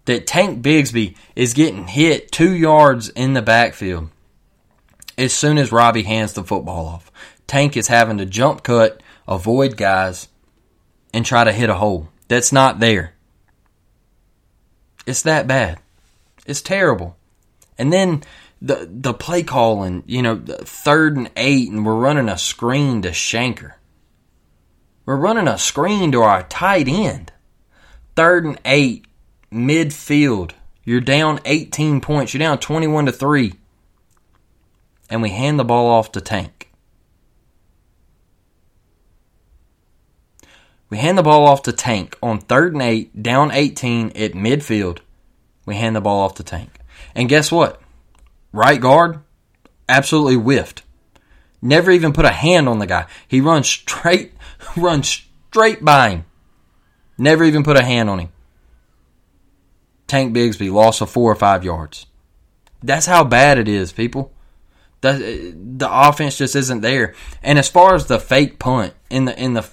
that 0.05 0.25
Tank 0.25 0.63
Bigsby 0.63 1.15
is 1.35 1.53
getting 1.53 1.87
hit 1.87 2.31
two 2.31 2.53
yards 2.53 3.09
in 3.09 3.33
the 3.33 3.41
backfield 3.41 4.09
as 5.17 5.33
soon 5.33 5.57
as 5.57 5.71
Robbie 5.71 6.03
hands 6.03 6.33
the 6.33 6.43
football 6.43 6.87
off. 6.87 7.11
Tank 7.45 7.77
is 7.77 7.87
having 7.87 8.17
to 8.17 8.25
jump 8.25 8.63
cut, 8.63 9.01
avoid 9.27 9.77
guys, 9.77 10.27
and 11.13 11.25
try 11.25 11.43
to 11.43 11.51
hit 11.51 11.69
a 11.69 11.75
hole 11.75 12.09
that's 12.27 12.51
not 12.51 12.79
there. 12.79 13.13
It's 15.05 15.21
that 15.21 15.47
bad. 15.47 15.79
It's 16.45 16.61
terrible. 16.61 17.15
And 17.77 17.93
then 17.93 18.23
the 18.61 18.89
the 18.91 19.13
play 19.13 19.43
calling, 19.43 20.03
you 20.05 20.21
know, 20.21 20.37
third 20.37 21.15
and 21.15 21.29
eight, 21.37 21.69
and 21.71 21.85
we're 21.85 21.95
running 21.95 22.27
a 22.27 22.37
screen 22.37 23.01
to 23.03 23.09
Shenker. 23.09 23.73
We're 25.07 25.15
running 25.15 25.47
a 25.47 25.57
screen 25.57 26.11
to 26.11 26.21
our 26.21 26.43
tight 26.43 26.89
end. 26.89 27.31
Third 28.17 28.45
and 28.45 28.59
eight, 28.65 29.05
midfield. 29.51 30.51
You're 30.83 30.99
down 30.99 31.39
18 31.45 32.01
points. 32.01 32.33
You're 32.33 32.39
down 32.39 32.59
21 32.59 33.05
to 33.05 33.11
3. 33.13 33.53
And 35.09 35.21
we 35.21 35.29
hand 35.29 35.57
the 35.57 35.63
ball 35.63 35.87
off 35.87 36.11
to 36.11 36.21
Tank. 36.21 36.69
We 40.89 40.97
hand 40.97 41.17
the 41.17 41.23
ball 41.23 41.47
off 41.47 41.63
to 41.63 41.71
Tank 41.71 42.17
on 42.21 42.39
third 42.39 42.73
and 42.73 42.81
eight, 42.81 43.23
down 43.23 43.51
18 43.51 44.09
at 44.09 44.33
midfield. 44.33 44.99
We 45.65 45.75
hand 45.75 45.95
the 45.95 46.01
ball 46.01 46.25
off 46.25 46.35
to 46.35 46.43
Tank. 46.43 46.79
And 47.15 47.29
guess 47.29 47.49
what? 47.49 47.81
Right 48.51 48.79
guard 48.79 49.21
absolutely 49.87 50.35
whiffed. 50.35 50.83
Never 51.61 51.91
even 51.91 52.13
put 52.13 52.25
a 52.25 52.29
hand 52.29 52.69
on 52.69 52.79
the 52.79 52.87
guy. 52.87 53.05
He 53.27 53.41
runs 53.41 53.67
straight, 53.69 54.33
runs 54.77 55.25
straight 55.49 55.83
by 55.83 56.09
him. 56.09 56.25
Never 57.17 57.43
even 57.43 57.63
put 57.63 57.77
a 57.77 57.83
hand 57.83 58.09
on 58.09 58.19
him. 58.19 58.29
Tank 60.07 60.35
Bigsby 60.35 60.71
lost 60.71 61.01
of 61.01 61.09
four 61.09 61.31
or 61.31 61.35
five 61.35 61.63
yards. 61.63 62.05
That's 62.81 63.05
how 63.05 63.23
bad 63.23 63.57
it 63.57 63.67
is, 63.67 63.91
people. 63.91 64.31
The, 65.01 65.53
the 65.55 65.89
offense 65.91 66.37
just 66.37 66.55
isn't 66.55 66.81
there. 66.81 67.13
And 67.43 67.59
as 67.59 67.69
far 67.69 67.95
as 67.95 68.05
the 68.05 68.19
fake 68.19 68.59
punt 68.59 68.93
in 69.09 69.25
the 69.25 69.39
in 69.39 69.53
the 69.53 69.67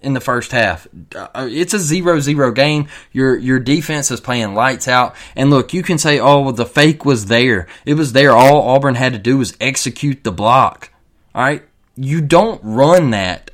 in 0.00 0.12
the 0.12 0.20
first 0.20 0.52
half. 0.52 0.86
Uh, 1.14 1.48
it's 1.50 1.74
a 1.74 1.78
0-0 1.78 2.54
game. 2.54 2.88
Your 3.12 3.36
your 3.36 3.58
defense 3.58 4.10
is 4.10 4.20
playing 4.20 4.54
lights 4.54 4.88
out. 4.88 5.16
And 5.34 5.50
look, 5.50 5.72
you 5.74 5.82
can 5.82 5.98
say, 5.98 6.20
"Oh, 6.20 6.42
well, 6.42 6.52
the 6.52 6.66
fake 6.66 7.04
was 7.04 7.26
there. 7.26 7.66
It 7.84 7.94
was 7.94 8.12
there. 8.12 8.32
All 8.32 8.68
Auburn 8.68 8.94
had 8.94 9.14
to 9.14 9.18
do 9.18 9.38
was 9.38 9.56
execute 9.60 10.22
the 10.22 10.32
block." 10.32 10.90
All 11.34 11.42
right? 11.42 11.62
You 11.96 12.20
don't 12.20 12.60
run 12.62 13.10
that 13.10 13.50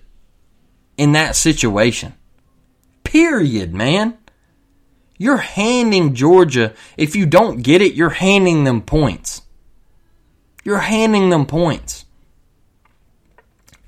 in 1.02 1.10
that 1.10 1.34
situation. 1.34 2.14
Period, 3.02 3.74
man. 3.74 4.16
You're 5.18 5.38
handing 5.38 6.14
Georgia, 6.14 6.74
if 6.96 7.16
you 7.16 7.26
don't 7.26 7.60
get 7.64 7.82
it, 7.82 7.94
you're 7.94 8.10
handing 8.10 8.62
them 8.62 8.82
points. 8.82 9.42
You're 10.62 10.78
handing 10.78 11.28
them 11.28 11.46
points. 11.46 12.04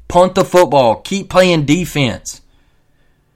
Punt 0.09 0.35
the 0.35 0.45
football. 0.45 0.97
Keep 1.03 1.31
playing 1.31 1.67
defense. 1.67 2.41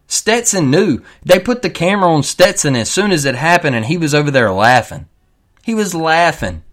Stetson 0.08 0.72
knew. 0.72 1.00
They 1.24 1.38
put 1.38 1.62
the 1.62 1.70
camera 1.70 2.10
on 2.10 2.24
Stetson 2.24 2.74
as 2.74 2.90
soon 2.90 3.12
as 3.12 3.24
it 3.24 3.36
happened, 3.36 3.76
and 3.76 3.84
he 3.86 3.96
was 3.96 4.12
over 4.12 4.32
there 4.32 4.50
laughing. 4.50 5.06
He 5.62 5.74
was 5.74 5.94
laughing. 5.94 6.64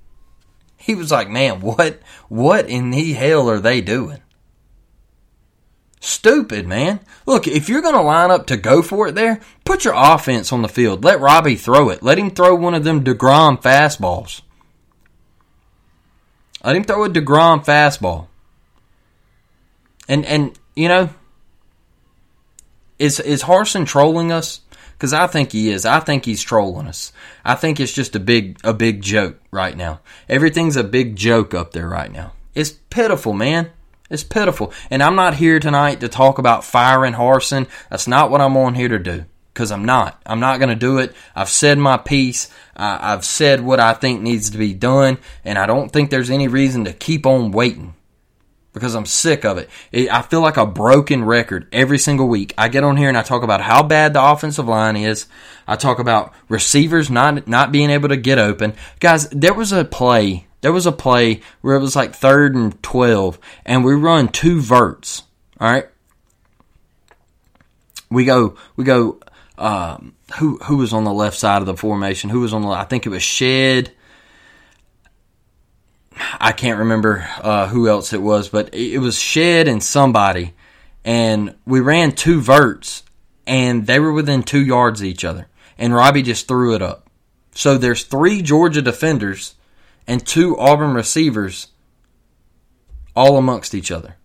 He 0.75 0.95
was 0.95 1.11
like, 1.11 1.29
man, 1.29 1.61
what, 1.61 1.99
what 2.29 2.67
in 2.67 2.89
the 2.89 3.13
hell 3.13 3.47
are 3.47 3.59
they 3.59 3.81
doing? 3.81 4.21
Stupid, 5.99 6.67
man. 6.67 6.99
Look, 7.25 7.47
if 7.47 7.67
you're 7.67 7.81
going 7.81 7.95
to 7.95 8.01
line 8.01 8.29
up 8.29 8.47
to 8.47 8.58
go 8.58 8.81
for 8.81 9.08
it 9.08 9.15
there, 9.15 9.41
put 9.63 9.86
your 9.86 9.95
offense 9.95 10.53
on 10.53 10.62
the 10.62 10.67
field. 10.67 11.03
Let 11.03 11.19
Robbie 11.19 11.55
throw 11.55 11.89
it. 11.89 12.03
Let 12.03 12.19
him 12.19 12.29
throw 12.29 12.53
one 12.55 12.75
of 12.75 12.84
them 12.84 13.03
DeGrom 13.03 13.62
fastballs. 13.62 14.41
Let 16.63 16.75
him 16.75 16.84
throw 16.84 17.03
a 17.03 17.10
DeGrom 17.10 17.63
fastball. 17.63 18.27
And 20.08 20.25
and 20.25 20.58
you 20.75 20.88
know, 20.88 21.10
is 22.99 23.19
is 23.19 23.43
Harsin 23.43 23.86
trolling 23.86 24.31
us? 24.31 24.62
Because 24.93 25.13
I 25.13 25.27
think 25.27 25.51
he 25.51 25.69
is. 25.69 25.86
I 25.86 25.99
think 25.99 26.25
he's 26.25 26.41
trolling 26.41 26.88
us. 26.88 27.12
I 27.43 27.55
think 27.55 27.79
it's 27.79 27.91
just 27.91 28.15
a 28.15 28.19
big 28.19 28.58
a 28.63 28.73
big 28.73 29.01
joke 29.01 29.39
right 29.51 29.75
now. 29.75 29.99
Everything's 30.29 30.75
a 30.75 30.84
big 30.84 31.15
joke 31.15 31.53
up 31.53 31.73
there 31.73 31.88
right 31.88 32.12
now. 32.12 32.34
It's 32.53 32.71
pitiful, 32.71 33.34
man. 33.34 33.71
It's 34.09 34.23
pitiful. 34.23 34.71
And 34.89 35.01
I'm 35.01 35.15
not 35.15 35.35
here 35.35 35.59
tonight 35.59 36.01
to 36.01 36.07
talk 36.07 36.37
about 36.37 36.63
firing 36.63 37.13
Harsin. 37.13 37.67
That's 37.89 38.07
not 38.07 38.29
what 38.29 38.41
I'm 38.41 38.57
on 38.57 38.75
here 38.75 38.89
to 38.89 38.99
do. 38.99 39.25
Because 39.53 39.71
I'm 39.71 39.85
not. 39.85 40.21
I'm 40.25 40.41
not 40.41 40.59
going 40.59 40.69
to 40.69 40.75
do 40.75 40.97
it. 40.97 41.15
I've 41.33 41.49
said 41.49 41.77
my 41.77 41.97
piece. 41.97 42.51
I've 42.75 43.23
said 43.23 43.61
what 43.61 43.79
I 43.79 43.93
think 43.93 44.21
needs 44.21 44.49
to 44.49 44.57
be 44.57 44.73
done. 44.73 45.17
And 45.45 45.57
I 45.57 45.65
don't 45.65 45.89
think 45.89 46.09
there's 46.09 46.29
any 46.29 46.47
reason 46.47 46.85
to 46.85 46.93
keep 46.93 47.25
on 47.25 47.51
waiting 47.51 47.95
because 48.75 48.93
I'm 48.93 49.05
sick 49.05 49.45
of 49.45 49.57
it. 49.57 49.69
it. 49.93 50.13
I 50.13 50.21
feel 50.21 50.41
like 50.41 50.57
a 50.57 50.65
broken 50.65 51.23
record 51.23 51.67
every 51.71 51.97
single 51.97 52.27
week. 52.27 52.53
I 52.57 52.67
get 52.67 52.83
on 52.83 52.97
here 52.97 53.07
and 53.07 53.17
I 53.17 53.23
talk 53.23 53.41
about 53.41 53.61
how 53.61 53.81
bad 53.81 54.11
the 54.13 54.21
offensive 54.23 54.67
line 54.67 54.97
is. 54.97 55.27
I 55.65 55.77
talk 55.77 55.97
about 55.97 56.33
receivers 56.49 57.09
not 57.09 57.47
not 57.47 57.71
being 57.71 57.89
able 57.89 58.09
to 58.09 58.17
get 58.17 58.37
open. 58.37 58.73
Guys, 58.99 59.29
there 59.29 59.53
was 59.53 59.71
a 59.71 59.85
play. 59.85 60.47
There 60.65 60.73
was 60.73 60.88
a 60.88 60.91
play 60.91 61.41
where 61.62 61.75
it 61.75 61.80
was 61.80 61.95
like 61.95 62.15
third 62.15 62.56
and 62.56 62.82
twelve, 62.82 63.38
and 63.67 63.86
we 63.86 63.93
run 63.93 64.30
two 64.30 64.60
verts. 64.60 65.21
All 65.60 65.71
right, 65.71 65.88
we 68.10 68.25
go 68.25 68.58
we 68.75 68.84
go. 68.84 69.19
Um, 69.60 70.15
who 70.39 70.58
who 70.63 70.78
was 70.78 70.91
on 70.91 71.04
the 71.04 71.13
left 71.13 71.38
side 71.38 71.62
of 71.62 71.67
the 71.67 71.78
formation? 71.78 72.32
Who 72.32 72.39
was 72.39 72.51
on 72.51 72.63
the? 72.63 72.69
I 72.69 72.84
think 72.84 73.06
it 73.06 73.10
was 73.10 73.21
Shed 73.21 73.91
I 76.39 76.51
can't 76.51 76.80
remember 76.80 77.28
uh, 77.41 77.67
who 77.67 77.88
else 77.88 78.12
it 78.12 78.21
was, 78.23 78.49
but 78.49 78.73
it 78.73 78.97
was 78.99 79.19
Shed 79.19 79.67
and 79.67 79.84
somebody, 79.84 80.54
and 81.04 81.54
we 81.63 81.80
ran 81.80 82.13
two 82.13 82.41
verts, 82.41 83.04
and 83.45 83.86
they 83.86 83.99
were 83.99 84.13
within 84.13 84.41
two 84.41 84.63
yards 84.65 85.01
of 85.01 85.08
each 85.08 85.23
other, 85.23 85.47
and 85.78 85.93
Robbie 85.93 86.23
just 86.23 86.47
threw 86.47 86.73
it 86.73 86.82
up. 86.82 87.08
So 87.54 87.78
there's 87.78 88.04
three 88.04 88.41
Georgia 88.41 88.82
defenders 88.82 89.56
and 90.07 90.25
two 90.25 90.57
Auburn 90.57 90.93
receivers 90.93 91.67
all 93.15 93.37
amongst 93.37 93.73
each 93.73 93.91
other. 93.91 94.15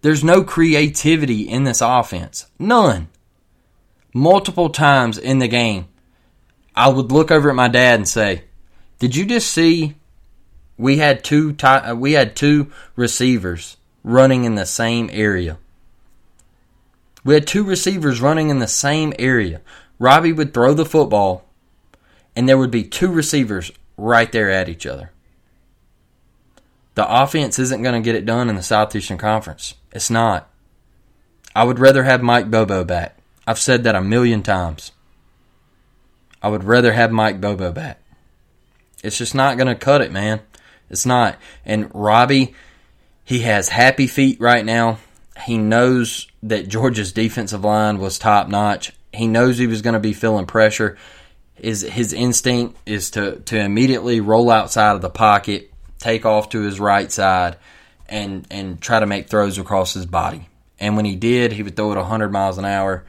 There's 0.00 0.22
no 0.22 0.44
creativity 0.44 1.48
in 1.48 1.64
this 1.64 1.80
offense. 1.80 2.46
None. 2.58 3.08
Multiple 4.14 4.70
times 4.70 5.18
in 5.18 5.38
the 5.38 5.48
game, 5.48 5.86
I 6.74 6.88
would 6.88 7.10
look 7.10 7.30
over 7.30 7.50
at 7.50 7.56
my 7.56 7.68
dad 7.68 7.96
and 7.96 8.08
say, 8.08 8.44
Did 8.98 9.16
you 9.16 9.26
just 9.26 9.50
see 9.50 9.96
we 10.78 10.98
had 10.98 11.24
two 11.24 11.56
uh, 11.62 11.94
we 11.98 12.12
had 12.12 12.36
two 12.36 12.70
receivers 12.94 13.76
running 14.04 14.44
in 14.44 14.54
the 14.54 14.64
same 14.64 15.10
area. 15.12 15.58
We 17.24 17.34
had 17.34 17.46
two 17.46 17.64
receivers 17.64 18.20
running 18.20 18.48
in 18.48 18.60
the 18.60 18.68
same 18.68 19.12
area. 19.18 19.60
Robbie 19.98 20.32
would 20.32 20.54
throw 20.54 20.72
the 20.72 20.86
football, 20.86 21.44
and 22.36 22.48
there 22.48 22.56
would 22.56 22.70
be 22.70 22.84
two 22.84 23.10
receivers 23.10 23.72
right 23.98 24.32
there 24.32 24.50
at 24.50 24.70
each 24.70 24.86
other. 24.86 25.10
The 26.94 27.22
offense 27.22 27.58
isn't 27.58 27.82
going 27.82 28.00
to 28.00 28.04
get 28.04 28.14
it 28.14 28.24
done 28.24 28.48
in 28.48 28.56
the 28.56 28.62
Southeastern 28.62 29.18
Conference. 29.18 29.74
It's 29.92 30.10
not. 30.10 30.50
I 31.54 31.64
would 31.64 31.78
rather 31.78 32.04
have 32.04 32.22
Mike 32.22 32.50
Bobo 32.50 32.84
back. 32.84 33.18
I've 33.46 33.58
said 33.58 33.84
that 33.84 33.94
a 33.94 34.00
million 34.00 34.42
times. 34.42 34.92
I 36.42 36.48
would 36.48 36.64
rather 36.64 36.92
have 36.92 37.10
Mike 37.10 37.40
Bobo 37.40 37.72
back. 37.72 38.00
It's 39.02 39.18
just 39.18 39.34
not 39.34 39.56
going 39.56 39.68
to 39.68 39.74
cut 39.74 40.02
it, 40.02 40.12
man. 40.12 40.40
It's 40.90 41.06
not. 41.06 41.36
And 41.64 41.90
Robbie, 41.94 42.54
he 43.24 43.40
has 43.40 43.68
happy 43.68 44.06
feet 44.06 44.40
right 44.40 44.64
now. 44.64 44.98
He 45.44 45.58
knows 45.58 46.26
that 46.42 46.68
Georgia's 46.68 47.12
defensive 47.12 47.64
line 47.64 47.98
was 47.98 48.18
top 48.18 48.48
notch. 48.48 48.92
He 49.12 49.26
knows 49.26 49.58
he 49.58 49.66
was 49.66 49.82
going 49.82 49.94
to 49.94 50.00
be 50.00 50.12
feeling 50.12 50.46
pressure. 50.46 50.96
His 51.60 51.82
his 51.82 52.12
instinct 52.12 52.78
is 52.86 53.10
to 53.10 53.40
to 53.40 53.58
immediately 53.58 54.20
roll 54.20 54.50
outside 54.50 54.94
of 54.94 55.02
the 55.02 55.10
pocket, 55.10 55.72
take 55.98 56.24
off 56.24 56.50
to 56.50 56.60
his 56.60 56.78
right 56.78 57.10
side, 57.10 57.56
and 58.08 58.46
and 58.50 58.80
try 58.80 59.00
to 59.00 59.06
make 59.06 59.28
throws 59.28 59.58
across 59.58 59.94
his 59.94 60.06
body. 60.06 60.48
And 60.80 60.96
when 60.96 61.04
he 61.04 61.16
did, 61.16 61.52
he 61.52 61.62
would 61.62 61.74
throw 61.74 61.92
it 61.92 61.96
100 61.96 62.30
miles 62.30 62.58
an 62.58 62.64
hour. 62.64 63.04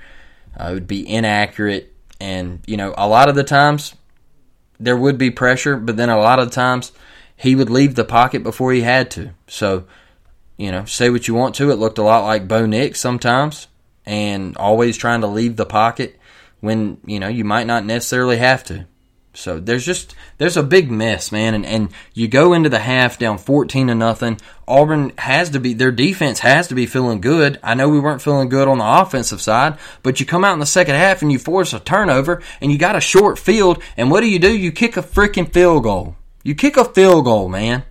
Uh, 0.60 0.70
it 0.70 0.74
would 0.74 0.88
be 0.88 1.08
inaccurate, 1.08 1.94
and 2.20 2.62
you 2.66 2.78
know 2.78 2.94
a 2.98 3.08
lot 3.08 3.30
of 3.30 3.36
the 3.36 3.44
times 3.44 3.94
there 4.80 4.98
would 4.98 5.18
be 5.18 5.30
pressure, 5.30 5.76
but 5.76 5.98
then 5.98 6.10
a 6.10 6.18
lot 6.18 6.40
of 6.40 6.50
the 6.50 6.56
times 6.56 6.92
he 7.36 7.56
would 7.56 7.70
leave 7.70 7.96
the 7.96 8.06
pocket 8.06 8.44
before 8.44 8.72
he 8.72 8.82
had 8.82 9.12
to. 9.12 9.32
So, 9.48 9.86
you 10.58 10.72
know, 10.72 10.86
say 10.86 11.10
what 11.10 11.28
you 11.28 11.34
want 11.34 11.56
to. 11.56 11.72
It 11.72 11.76
looked 11.76 11.98
a 11.98 12.04
lot 12.04 12.26
like 12.26 12.48
Bo 12.48 12.66
Nix 12.66 13.00
sometimes, 13.00 13.68
and 14.06 14.58
always 14.58 14.98
trying 14.98 15.22
to 15.22 15.28
leave 15.28 15.56
the 15.56 15.66
pocket 15.66 16.19
when 16.60 16.98
you 17.06 17.20
know 17.20 17.28
you 17.28 17.44
might 17.44 17.68
not 17.68 17.86
necessarily 17.86 18.38
have 18.38 18.64
to. 18.66 18.86
So 19.34 19.60
there's 19.60 19.86
just 19.86 20.16
there's 20.38 20.58
a 20.58 20.64
big 20.64 20.90
mess, 20.92 21.32
man, 21.32 21.54
and 21.54 21.66
and 21.66 21.90
you 22.14 22.28
go 22.28 22.54
into 22.54 22.70
the 22.70 22.80
half 22.80 23.20
down 23.20 23.38
14 23.38 23.88
to 23.88 23.96
nothing. 23.96 24.40
Auburn 24.68 25.14
has 25.18 25.52
to 25.52 25.60
be 25.60 25.74
their 25.74 25.92
defense 25.92 26.40
has 26.40 26.68
to 26.68 26.76
be 26.76 26.86
feeling 26.86 27.22
good. 27.22 27.60
I 27.64 27.76
know 27.76 27.90
we 27.90 28.00
weren't 28.00 28.22
feeling 28.22 28.50
good 28.50 28.68
on 28.68 28.80
the 28.80 29.02
offensive 29.02 29.42
side, 29.42 29.78
but 30.04 30.20
you 30.20 30.26
come 30.26 30.44
out 30.44 30.54
in 30.54 30.60
the 30.60 30.66
second 30.66 30.96
half 30.96 31.22
and 31.22 31.32
you 31.32 31.40
force 31.40 31.74
a 31.74 31.80
turnover 31.80 32.42
and 32.60 32.72
you 32.72 32.78
got 32.78 32.96
a 32.96 33.02
short 33.02 33.38
field, 33.38 33.82
and 33.96 34.10
what 34.10 34.22
do 34.22 34.30
you 34.30 34.40
do? 34.40 34.56
You 34.56 34.72
kick 34.72 34.98
a 34.98 35.04
freaking 35.04 35.52
field 35.52 35.84
goal. 35.84 36.16
You 36.44 36.56
kick 36.56 36.76
a 36.78 36.86
field 36.86 37.26
goal, 37.26 37.50
man. 37.50 37.84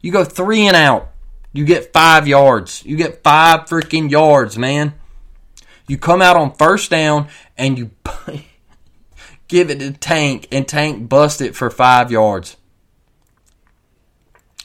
You 0.00 0.10
go 0.10 0.24
three 0.24 0.66
and 0.66 0.76
out. 0.76 1.12
You 1.52 1.64
get 1.64 1.92
five 1.92 2.26
yards. 2.26 2.84
You 2.84 2.96
get 2.96 3.22
five 3.22 3.66
freaking 3.66 4.10
yards, 4.10 4.56
man. 4.58 4.94
You 5.88 5.98
come 5.98 6.22
out 6.22 6.36
on 6.36 6.54
first 6.54 6.90
down 6.90 7.28
and 7.56 7.78
you 7.78 7.90
give 9.48 9.70
it 9.70 9.78
to 9.78 9.92
Tank, 9.92 10.48
and 10.50 10.66
Tank 10.66 11.08
bust 11.08 11.40
it 11.40 11.54
for 11.54 11.70
five 11.70 12.10
yards. 12.10 12.56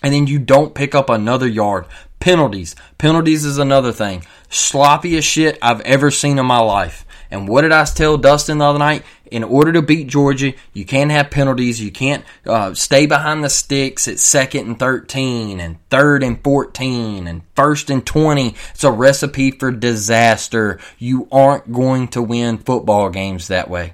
And 0.03 0.13
then 0.13 0.25
you 0.27 0.39
don't 0.39 0.73
pick 0.73 0.95
up 0.95 1.09
another 1.09 1.47
yard. 1.47 1.85
Penalties. 2.19 2.75
Penalties 2.97 3.45
is 3.45 3.57
another 3.57 3.91
thing. 3.91 4.25
Sloppiest 4.49 5.23
shit 5.23 5.57
I've 5.61 5.81
ever 5.81 6.09
seen 6.09 6.39
in 6.39 6.45
my 6.45 6.59
life. 6.59 7.05
And 7.29 7.47
what 7.47 7.61
did 7.61 7.71
I 7.71 7.85
tell 7.85 8.17
Dustin 8.17 8.57
the 8.57 8.65
other 8.65 8.79
night? 8.79 9.03
In 9.31 9.45
order 9.45 9.71
to 9.71 9.81
beat 9.81 10.07
Georgia, 10.07 10.53
you 10.73 10.83
can't 10.83 11.09
have 11.09 11.31
penalties. 11.31 11.81
You 11.81 11.89
can't 11.89 12.25
uh, 12.45 12.73
stay 12.73 13.05
behind 13.05 13.43
the 13.43 13.49
sticks 13.49 14.09
at 14.09 14.19
second 14.19 14.67
and 14.67 14.77
13 14.77 15.61
and 15.61 15.77
third 15.89 16.21
and 16.21 16.43
14 16.43 17.27
and 17.27 17.41
first 17.55 17.89
and 17.89 18.05
20. 18.05 18.55
It's 18.71 18.83
a 18.83 18.91
recipe 18.91 19.51
for 19.51 19.71
disaster. 19.71 20.79
You 20.99 21.29
aren't 21.31 21.71
going 21.71 22.09
to 22.09 22.21
win 22.21 22.57
football 22.57 23.09
games 23.09 23.47
that 23.47 23.69
way. 23.69 23.93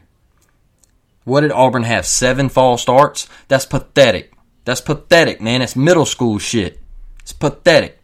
What 1.24 1.42
did 1.42 1.52
Auburn 1.52 1.84
have? 1.84 2.08
Seven 2.08 2.50
false 2.50 2.82
starts? 2.82 3.28
That's 3.48 3.66
pathetic. 3.66 4.34
That's 4.66 4.82
pathetic, 4.82 5.40
man. 5.40 5.62
It's 5.62 5.76
middle 5.76 6.06
school 6.06 6.40
shit. 6.40 6.80
It's 7.20 7.34
pathetic. 7.34 7.97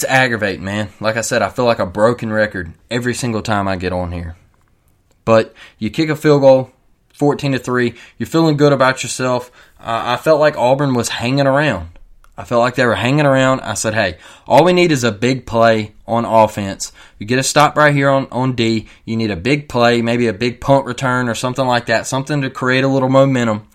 It's 0.00 0.08
aggravating, 0.08 0.64
man. 0.64 0.88
Like 0.98 1.18
I 1.18 1.20
said, 1.20 1.42
I 1.42 1.50
feel 1.50 1.66
like 1.66 1.78
a 1.78 1.84
broken 1.84 2.32
record 2.32 2.72
every 2.90 3.12
single 3.12 3.42
time 3.42 3.68
I 3.68 3.76
get 3.76 3.92
on 3.92 4.12
here. 4.12 4.34
But 5.26 5.54
you 5.78 5.90
kick 5.90 6.08
a 6.08 6.16
field 6.16 6.40
goal, 6.40 6.70
14 7.12 7.52
to 7.52 7.58
3. 7.58 7.92
You're 8.16 8.26
feeling 8.26 8.56
good 8.56 8.72
about 8.72 9.02
yourself. 9.02 9.50
Uh, 9.78 10.02
I 10.06 10.16
felt 10.16 10.40
like 10.40 10.56
Auburn 10.56 10.94
was 10.94 11.10
hanging 11.10 11.46
around. 11.46 11.98
I 12.34 12.44
felt 12.44 12.60
like 12.60 12.76
they 12.76 12.86
were 12.86 12.94
hanging 12.94 13.26
around. 13.26 13.60
I 13.60 13.74
said, 13.74 13.92
hey, 13.92 14.16
all 14.46 14.64
we 14.64 14.72
need 14.72 14.90
is 14.90 15.04
a 15.04 15.12
big 15.12 15.44
play 15.44 15.92
on 16.06 16.24
offense. 16.24 16.92
You 17.18 17.26
get 17.26 17.38
a 17.38 17.42
stop 17.42 17.76
right 17.76 17.94
here 17.94 18.08
on, 18.08 18.26
on 18.32 18.54
D. 18.54 18.88
You 19.04 19.18
need 19.18 19.30
a 19.30 19.36
big 19.36 19.68
play, 19.68 20.00
maybe 20.00 20.28
a 20.28 20.32
big 20.32 20.62
punt 20.62 20.86
return 20.86 21.28
or 21.28 21.34
something 21.34 21.66
like 21.66 21.84
that, 21.86 22.06
something 22.06 22.40
to 22.40 22.48
create 22.48 22.84
a 22.84 22.88
little 22.88 23.10
momentum. 23.10 23.68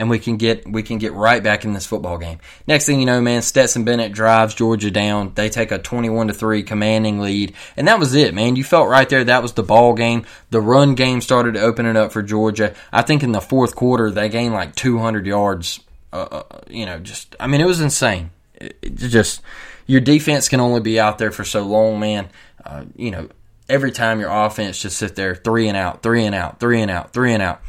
And 0.00 0.08
we 0.08 0.18
can 0.18 0.38
get 0.38 0.66
we 0.66 0.82
can 0.82 0.98
get 0.98 1.12
right 1.12 1.42
back 1.42 1.64
in 1.64 1.74
this 1.74 1.84
football 1.84 2.16
game. 2.16 2.38
Next 2.66 2.86
thing 2.86 3.00
you 3.00 3.06
know, 3.06 3.20
man, 3.20 3.42
Stetson 3.42 3.84
Bennett 3.84 4.12
drives 4.12 4.54
Georgia 4.54 4.90
down. 4.90 5.32
They 5.34 5.50
take 5.50 5.70
a 5.70 5.78
twenty-one 5.78 6.28
to 6.28 6.34
three 6.34 6.62
commanding 6.62 7.20
lead, 7.20 7.52
and 7.76 7.86
that 7.86 7.98
was 7.98 8.14
it, 8.14 8.34
man. 8.34 8.56
You 8.56 8.64
felt 8.64 8.88
right 8.88 9.08
there 9.08 9.24
that 9.24 9.42
was 9.42 9.52
the 9.52 9.62
ball 9.62 9.92
game. 9.92 10.24
The 10.48 10.60
run 10.60 10.94
game 10.94 11.20
started 11.20 11.54
to 11.54 11.60
open 11.60 11.84
it 11.84 11.96
up 11.96 12.12
for 12.12 12.22
Georgia. 12.22 12.74
I 12.90 13.02
think 13.02 13.22
in 13.22 13.32
the 13.32 13.42
fourth 13.42 13.76
quarter 13.76 14.10
they 14.10 14.30
gained 14.30 14.54
like 14.54 14.74
two 14.74 14.98
hundred 14.98 15.26
yards 15.26 15.80
uh, 16.12 16.16
uh, 16.16 16.60
you 16.68 16.86
know, 16.86 16.98
just 16.98 17.36
I 17.38 17.46
mean, 17.46 17.60
it 17.60 17.66
was 17.66 17.80
insane. 17.80 18.30
It, 18.54 18.78
it 18.82 18.96
just 18.96 19.42
your 19.86 20.00
defense 20.00 20.48
can 20.48 20.60
only 20.60 20.80
be 20.80 20.98
out 20.98 21.18
there 21.18 21.30
for 21.30 21.44
so 21.44 21.62
long, 21.62 22.00
man. 22.00 22.28
Uh, 22.64 22.84
you 22.96 23.10
know, 23.10 23.28
every 23.68 23.92
time 23.92 24.20
your 24.20 24.30
offense 24.30 24.80
just 24.80 24.98
sit 24.98 25.14
there 25.14 25.34
three 25.34 25.68
and 25.68 25.76
out, 25.76 26.02
three 26.02 26.24
and 26.24 26.34
out, 26.34 26.60
three 26.60 26.80
and 26.80 26.90
out, 26.90 27.12
three 27.12 27.32
and 27.32 27.42
out, 27.42 27.62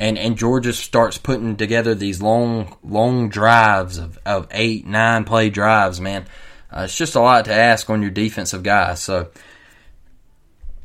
and 0.00 0.16
and 0.18 0.38
Georgia 0.38 0.72
starts 0.72 1.18
putting 1.18 1.56
together 1.56 1.94
these 1.94 2.22
long 2.22 2.74
long 2.82 3.28
drives 3.28 3.98
of 3.98 4.18
of 4.24 4.48
eight 4.50 4.86
nine 4.86 5.24
play 5.24 5.50
drives, 5.50 6.00
man. 6.00 6.26
Uh, 6.72 6.82
it's 6.84 6.96
just 6.96 7.14
a 7.14 7.20
lot 7.20 7.44
to 7.44 7.52
ask 7.52 7.90
on 7.90 8.00
your 8.00 8.10
defensive 8.10 8.62
guys. 8.62 9.02
So 9.02 9.30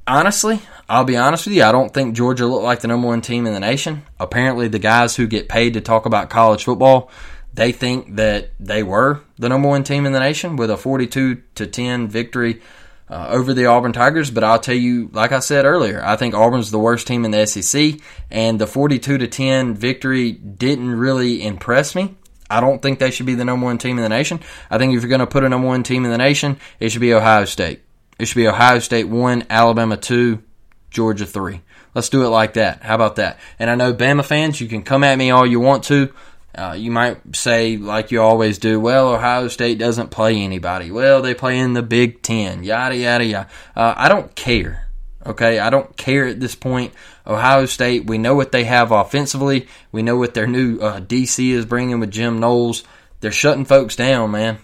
honestly, 0.05 0.59
I'll 0.89 1.05
be 1.05 1.15
honest 1.15 1.45
with 1.45 1.55
you, 1.55 1.63
I 1.63 1.71
don't 1.71 1.93
think 1.93 2.15
Georgia 2.15 2.45
looked 2.45 2.65
like 2.65 2.81
the 2.81 2.89
number 2.89 3.07
one 3.07 3.21
team 3.21 3.47
in 3.47 3.53
the 3.53 3.59
nation. 3.59 4.03
Apparently, 4.19 4.67
the 4.67 4.79
guys 4.79 5.15
who 5.15 5.27
get 5.27 5.47
paid 5.47 5.75
to 5.75 5.81
talk 5.81 6.05
about 6.05 6.29
college 6.29 6.65
football, 6.65 7.09
they 7.53 7.71
think 7.71 8.17
that 8.17 8.51
they 8.59 8.83
were 8.83 9.21
the 9.37 9.47
number 9.47 9.69
one 9.69 9.85
team 9.85 10.05
in 10.05 10.11
the 10.11 10.19
nation 10.19 10.57
with 10.57 10.69
a 10.69 10.77
42 10.77 11.41
to 11.55 11.65
10 11.65 12.09
victory 12.09 12.61
uh, 13.09 13.27
over 13.29 13.53
the 13.53 13.65
Auburn 13.65 13.93
Tigers. 13.93 14.31
But 14.31 14.43
I'll 14.43 14.59
tell 14.59 14.75
you, 14.75 15.09
like 15.13 15.31
I 15.31 15.39
said 15.39 15.65
earlier, 15.65 16.01
I 16.03 16.15
think 16.15 16.33
Auburn's 16.33 16.71
the 16.71 16.79
worst 16.79 17.07
team 17.07 17.25
in 17.25 17.31
the 17.31 17.45
SEC, 17.45 17.99
and 18.31 18.59
the 18.59 18.67
42 18.67 19.17
to 19.17 19.27
10 19.27 19.75
victory 19.75 20.31
didn't 20.31 20.91
really 20.91 21.43
impress 21.43 21.95
me. 21.95 22.15
I 22.49 22.61
don't 22.61 22.81
think 22.81 22.99
they 22.99 23.11
should 23.11 23.25
be 23.25 23.35
the 23.35 23.45
number 23.45 23.65
one 23.65 23.77
team 23.77 23.97
in 23.97 24.03
the 24.03 24.09
nation. 24.09 24.39
I 24.69 24.77
think 24.77 24.93
if 24.93 25.01
you're 25.01 25.09
going 25.09 25.19
to 25.19 25.27
put 25.27 25.43
a 25.43 25.49
number 25.49 25.67
one 25.67 25.83
team 25.83 26.05
in 26.05 26.11
the 26.11 26.17
nation, 26.17 26.57
it 26.79 26.89
should 26.89 27.01
be 27.01 27.13
Ohio 27.13 27.45
State. 27.45 27.81
It 28.19 28.25
should 28.25 28.35
be 28.35 28.47
Ohio 28.47 28.79
State 28.79 29.07
1, 29.07 29.47
Alabama 29.49 29.97
2, 29.97 30.41
Georgia 30.91 31.25
3. 31.25 31.61
Let's 31.95 32.09
do 32.09 32.25
it 32.25 32.29
like 32.29 32.53
that. 32.53 32.83
How 32.83 32.95
about 32.95 33.15
that? 33.15 33.39
And 33.57 33.69
I 33.69 33.75
know 33.75 33.93
Bama 33.93 34.23
fans, 34.23 34.61
you 34.61 34.67
can 34.67 34.83
come 34.83 35.03
at 35.03 35.17
me 35.17 35.31
all 35.31 35.45
you 35.45 35.59
want 35.59 35.85
to. 35.85 36.13
Uh, 36.57 36.73
you 36.77 36.89
might 36.89 37.35
say, 37.35 37.75
like 37.77 38.11
you 38.11 38.21
always 38.21 38.59
do, 38.59 38.79
well, 38.79 39.13
Ohio 39.13 39.49
State 39.49 39.77
doesn't 39.77 40.09
play 40.09 40.37
anybody. 40.37 40.89
Well, 40.89 41.21
they 41.21 41.33
play 41.33 41.59
in 41.59 41.73
the 41.73 41.83
Big 41.83 42.21
Ten, 42.21 42.63
yada, 42.63 42.95
yada, 42.95 43.25
yada. 43.25 43.49
Uh, 43.75 43.93
I 43.97 44.07
don't 44.07 44.33
care. 44.35 44.87
Okay, 45.25 45.59
I 45.59 45.69
don't 45.69 45.97
care 45.97 46.27
at 46.27 46.39
this 46.39 46.55
point. 46.55 46.93
Ohio 47.25 47.65
State, 47.65 48.05
we 48.05 48.17
know 48.17 48.35
what 48.35 48.51
they 48.51 48.63
have 48.63 48.91
offensively. 48.91 49.67
We 49.91 50.03
know 50.03 50.15
what 50.15 50.33
their 50.33 50.47
new 50.47 50.79
uh, 50.79 51.01
DC 51.01 51.49
is 51.49 51.65
bringing 51.65 51.99
with 51.99 52.11
Jim 52.11 52.39
Knowles. 52.39 52.83
They're 53.19 53.31
shutting 53.31 53.65
folks 53.65 53.95
down, 53.95 54.31
man. 54.31 54.59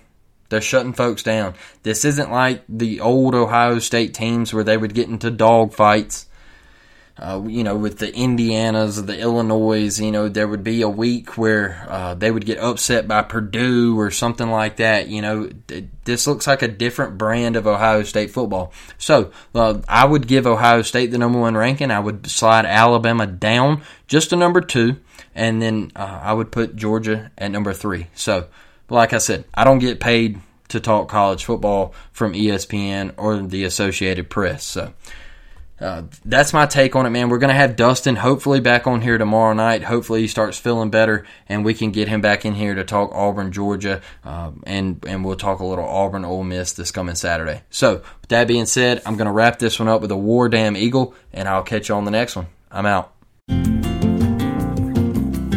They're 0.49 0.61
shutting 0.61 0.93
folks 0.93 1.23
down. 1.23 1.55
This 1.83 2.05
isn't 2.05 2.29
like 2.29 2.63
the 2.69 2.99
old 2.99 3.33
Ohio 3.33 3.79
State 3.79 4.13
teams 4.13 4.53
where 4.53 4.63
they 4.63 4.77
would 4.77 4.93
get 4.93 5.09
into 5.09 5.31
dog 5.31 5.73
fights. 5.73 6.27
Uh, 7.21 7.43
you 7.45 7.63
know, 7.63 7.77
with 7.77 7.99
the 7.99 8.11
Indianas, 8.11 9.05
the 9.05 9.19
Illinois, 9.19 9.99
you 9.99 10.11
know, 10.11 10.27
there 10.27 10.47
would 10.47 10.63
be 10.63 10.81
a 10.81 10.89
week 10.89 11.37
where 11.37 11.85
uh, 11.87 12.15
they 12.15 12.31
would 12.31 12.45
get 12.45 12.57
upset 12.57 13.07
by 13.07 13.21
Purdue 13.21 13.99
or 13.99 14.09
something 14.09 14.49
like 14.49 14.77
that. 14.77 15.07
You 15.07 15.21
know, 15.21 15.49
this 16.03 16.25
looks 16.25 16.47
like 16.47 16.63
a 16.63 16.67
different 16.67 17.19
brand 17.19 17.55
of 17.55 17.67
Ohio 17.67 18.01
State 18.03 18.31
football. 18.31 18.73
So 18.97 19.31
uh, 19.53 19.81
I 19.87 20.05
would 20.05 20.27
give 20.27 20.47
Ohio 20.47 20.81
State 20.81 21.11
the 21.11 21.19
number 21.19 21.39
one 21.39 21.55
ranking. 21.55 21.91
I 21.91 21.99
would 21.99 22.25
slide 22.25 22.65
Alabama 22.65 23.27
down 23.27 23.83
just 24.07 24.31
to 24.31 24.35
number 24.35 24.61
two, 24.61 24.97
and 25.35 25.61
then 25.61 25.91
uh, 25.95 26.19
I 26.23 26.33
would 26.33 26.51
put 26.51 26.75
Georgia 26.75 27.31
at 27.37 27.51
number 27.51 27.73
three. 27.73 28.07
So 28.15 28.47
like 28.89 29.13
I 29.13 29.19
said, 29.19 29.45
I 29.53 29.63
don't 29.63 29.79
get 29.79 29.99
paid 29.99 30.39
to 30.69 30.79
talk 30.79 31.09
college 31.09 31.45
football 31.45 31.93
from 32.11 32.33
ESPN 32.33 33.13
or 33.17 33.37
the 33.37 33.63
Associated 33.63 34.29
Press. 34.29 34.63
So 34.63 34.93
uh, 35.81 36.03
that's 36.25 36.53
my 36.53 36.65
take 36.65 36.95
on 36.95 37.05
it, 37.05 37.09
man. 37.09 37.29
We're 37.29 37.39
going 37.39 37.49
to 37.49 37.55
have 37.55 37.75
Dustin 37.75 38.15
hopefully 38.15 38.59
back 38.59 38.87
on 38.87 39.01
here 39.01 39.17
tomorrow 39.17 39.53
night. 39.53 39.83
Hopefully 39.83 40.21
he 40.21 40.27
starts 40.27 40.57
feeling 40.57 40.89
better 40.89 41.25
and 41.49 41.65
we 41.65 41.73
can 41.73 41.91
get 41.91 42.07
him 42.07 42.21
back 42.21 42.45
in 42.45 42.53
here 42.53 42.75
to 42.75 42.83
talk 42.83 43.11
Auburn, 43.13 43.51
Georgia, 43.51 44.01
uh, 44.23 44.51
and 44.63 45.03
and 45.07 45.25
we'll 45.25 45.35
talk 45.35 45.59
a 45.59 45.65
little 45.65 45.85
Auburn, 45.85 46.25
Ole 46.25 46.43
Miss 46.43 46.73
this 46.73 46.91
coming 46.91 47.15
Saturday. 47.15 47.63
So 47.69 47.95
with 47.95 48.29
that 48.29 48.47
being 48.47 48.65
said, 48.65 49.01
I'm 49.05 49.17
going 49.17 49.25
to 49.25 49.31
wrap 49.31 49.59
this 49.59 49.79
one 49.79 49.87
up 49.87 50.01
with 50.01 50.11
a 50.11 50.17
War 50.17 50.49
Damn 50.49 50.77
Eagle, 50.77 51.15
and 51.33 51.47
I'll 51.47 51.63
catch 51.63 51.89
you 51.89 51.95
on 51.95 52.05
the 52.05 52.11
next 52.11 52.35
one. 52.35 52.47
I'm 52.71 52.85
out. 52.85 53.13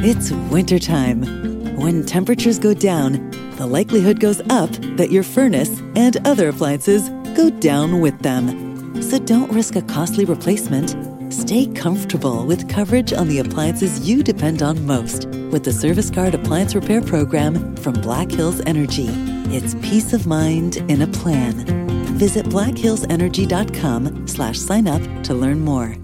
It's 0.07 0.33
wintertime 0.51 1.45
when 1.77 2.05
temperatures 2.05 2.59
go 2.59 2.73
down, 2.73 3.31
the 3.57 3.67
likelihood 3.67 4.21
goes 4.21 4.41
up 4.49 4.71
that 4.97 5.11
your 5.11 5.23
furnace 5.23 5.81
and 5.97 6.17
other 6.27 6.49
appliances 6.49 7.09
go 7.37 7.51
down 7.51 8.01
with 8.01 8.19
them. 8.21 8.74
So 9.01 9.19
don't 9.19 9.53
risk 9.53 9.77
a 9.77 9.83
costly 9.83 10.25
replacement. 10.25 10.97
Stay 11.33 11.67
comfortable 11.67 12.47
with 12.47 12.69
coverage 12.69 13.13
on 13.13 13.29
the 13.29 13.41
appliances 13.41 14.09
you 14.09 14.23
depend 14.23 14.63
on 14.63 14.87
most 14.87 15.27
with 15.51 15.65
the 15.65 15.73
Service 15.73 16.11
Guard 16.11 16.35
Appliance 16.35 16.75
Repair 16.75 17.01
Program 17.01 17.77
from 17.77 17.95
Black 17.95 18.31
Hills 18.31 18.61
Energy. 18.67 19.09
It's 19.55 19.75
peace 19.77 20.13
of 20.13 20.27
mind 20.27 20.77
in 20.89 21.03
a 21.03 21.07
plan. 21.07 21.67
Visit 22.19 22.47
blackhillsenergy.com 22.47 24.29
slash 24.29 24.59
sign 24.59 24.87
up 24.87 25.03
to 25.25 25.35
learn 25.35 25.61
more. 25.61 25.97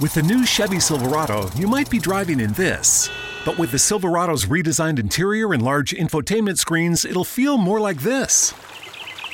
With 0.00 0.12
the 0.12 0.22
new 0.22 0.44
Chevy 0.44 0.78
Silverado, 0.78 1.48
you 1.56 1.66
might 1.66 1.88
be 1.88 1.98
driving 1.98 2.38
in 2.38 2.52
this. 2.52 3.08
But 3.46 3.58
with 3.58 3.70
the 3.70 3.78
Silverado's 3.78 4.44
redesigned 4.44 4.98
interior 4.98 5.54
and 5.54 5.62
large 5.62 5.92
infotainment 5.92 6.58
screens, 6.58 7.04
it'll 7.04 7.24
feel 7.24 7.56
more 7.56 7.80
like 7.80 8.02
this. 8.02 8.52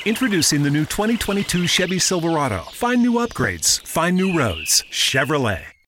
Introducing 0.05 0.65
the 0.65 0.71
new 0.71 0.85
2022 0.85 1.69
Chevy 1.69 2.01
Silverado. 2.01 2.63
Find 2.73 3.03
new 3.03 3.15
upgrades, 3.15 3.81
find 3.87 4.17
new 4.17 4.37
roads. 4.37 4.85
Chevrolet. 4.91 5.72